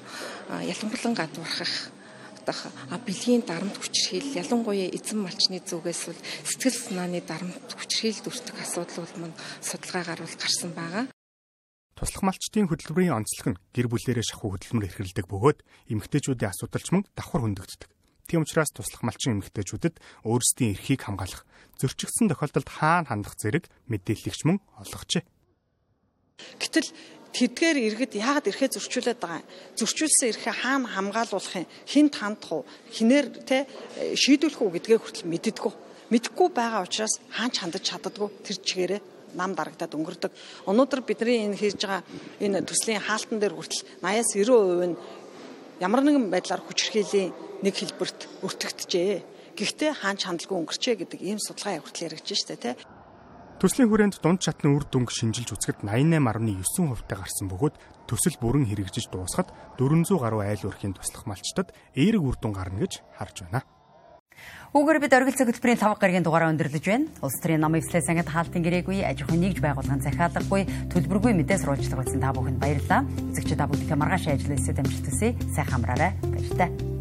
ялангуяа 0.61 1.16
гадуурхах 1.16 2.01
дах 2.44 2.70
бэлгийн 3.07 3.42
дарамт 3.46 3.76
хүчирхийл 3.78 4.37
ялангуяа 4.42 4.88
эзэн 4.92 5.18
малчны 5.22 5.59
зүгээс 5.62 6.02
бол 6.11 6.20
сэтгэл 6.46 6.78
санааны 6.78 7.20
дарамт 7.22 7.70
хүчирхийлд 7.78 8.28
өртөх 8.28 8.57
асуудал 8.61 9.02
бол 9.02 9.16
мөн 9.22 9.33
судалгаагаар 9.62 10.20
бол 10.22 10.37
гарсан 10.38 10.70
байгаа. 10.74 11.05
Туслах 11.96 12.22
малчдын 12.26 12.66
хөдөлмөрийн 12.66 13.14
онцлог 13.14 13.46
нь 13.55 13.61
гэр 13.70 13.87
бүлээрээ 13.87 14.26
шахуу 14.26 14.59
хөдөлмөр 14.59 14.90
эрхэлдэг 14.90 15.26
бөгөөд 15.31 15.59
эмэгтэйчүүдийн 15.94 16.50
асуудалч 16.50 16.88
мөн 16.90 17.07
давхар 17.14 17.46
хөндөгддөг. 17.46 17.90
Тийм 18.26 18.42
учраас 18.42 18.74
туслах 18.74 19.07
малчин 19.07 19.38
эмэгтэйчүүдэд 19.38 20.02
өөрсдийн 20.26 20.74
эрхийг 20.74 21.07
хамгаалах, 21.07 21.46
зөрчигдсөн 21.78 22.26
тохиолдолд 22.31 22.68
хаана 22.70 23.07
хандах 23.07 23.38
зэрэг 23.38 23.70
мэдээллэгч 23.87 24.40
мөн 24.46 24.59
олгожээ. 24.83 25.22
Гэтэл 26.59 26.90
тэдгээр 27.32 27.78
иргэд 27.80 28.12
яагаад 28.20 28.48
эрхээ 28.52 28.76
зөрчүүлээд 28.76 29.18
байгаа 29.20 29.40
юм? 29.40 29.48
Зөрчүүлсэн 29.80 30.28
эрхээ 30.36 30.54
хаана 30.62 30.88
хамгаалуулах 30.92 31.56
юм? 31.64 31.68
Хинт 31.88 32.14
хандах 32.20 32.52
уу? 32.52 32.64
Хинээр 32.92 33.26
те 33.48 33.64
шийдвэрлэх 34.14 34.60
үү 34.60 34.72
гэдгээ 34.76 34.98
хүртэл 35.00 35.30
мэддэггүй. 35.32 35.72
Мэдхгүй 36.12 36.48
байгаа 36.52 36.84
учраас 36.84 37.16
хаанч 37.32 37.56
хандаж 37.56 37.82
чаддаггүй 37.88 38.28
тэр 38.44 38.56
чигээрээ 38.60 39.00
нам 39.32 39.56
дарагдаад 39.56 39.96
өнгөрдөг. 39.96 40.32
Өнөөдөр 40.68 41.00
бидний 41.08 41.48
энэ 41.48 41.56
хийж 41.56 41.80
байгаа 41.80 42.04
энэ 42.36 42.68
төслийн 42.68 43.00
хаалтан 43.00 43.40
дээр 43.40 43.56
хүртэл 43.56 43.80
80-аас 44.04 44.30
90% 44.36 44.92
нь 44.92 44.96
ямар 45.80 46.04
нэгэн 46.04 46.28
байдлаар 46.28 46.62
хүчирхийллийн 46.68 47.32
нэг 47.64 47.74
хэлбэрт 47.74 48.44
өртөгдөжээ. 48.44 49.56
Гэхдээ 49.56 49.92
хаанч 50.04 50.28
хандлаггүй 50.28 50.58
өнгөрчээ 50.60 50.94
гэдэг 51.00 51.20
ийм 51.24 51.40
судалгаа 51.40 51.80
хүртэл 51.80 52.12
яригдж 52.12 52.30
штэ 52.36 52.56
тий. 52.60 52.74
Төслийн 53.62 53.94
хүрээнд 53.94 54.18
дунд 54.18 54.42
чатны 54.42 54.75
үр 54.75 54.83
дүнг 54.90 55.14
шинжилж 55.14 55.55
үзэхэд 55.55 55.87
88.9% 55.87 57.07
таа 57.07 57.22
гарсан 57.22 57.46
бөгөөд 57.46 57.79
төсөл 58.11 58.35
бүрэн 58.42 58.66
хэрэгжиж 58.66 59.07
дуусахад 59.14 59.55
400 59.79 60.18
гаруй 60.18 60.51
айл 60.51 60.66
өрхийн 60.66 60.98
туслах 60.98 61.31
малчтад 61.31 61.70
эерэг 61.94 62.27
үр 62.27 62.35
дүн 62.42 62.59
гарна 62.59 62.83
гэж 62.83 63.07
харж 63.14 63.46
байна. 63.46 63.62
Үүгээр 64.75 64.98
бид 64.98 65.14
оргил 65.14 65.38
цаг 65.38 65.46
хөтөлбөрийн 65.55 65.79
5 65.79 65.94
гарагийн 65.94 66.27
дугаараа 66.27 66.51
өндөрлөж 66.51 66.85
байна. 66.90 67.07
Улс 67.22 67.38
төрийн 67.38 67.62
намын 67.62 67.79
эвслээс 67.87 68.11
ангид 68.11 68.35
хаалтын 68.35 68.66
гэрээгүй, 68.66 69.07
аж 69.07 69.22
ахуйн 69.22 69.46
нэгж 69.46 69.62
байгууллагын 69.62 70.03
захиалаггүй, 70.11 70.62
төлбөргүй 70.90 71.31
мэдээ 71.38 71.62
сурвалжлага 71.62 72.03
болсон 72.03 72.18
та 72.18 72.35
бүхэнд 72.35 72.59
баярлалаа. 72.59 73.07
Эзэгч 73.31 73.55
та 73.55 73.70
бүхэндээ 73.70 73.94
маргааш 73.94 74.27
ажил 74.27 74.59
хэсэгт 74.59 74.83
амжилт 74.83 75.07
хүсье. 75.07 75.38
Сайхан 75.55 75.79
амраарай. 75.79 76.18
Баяртай. 76.18 76.91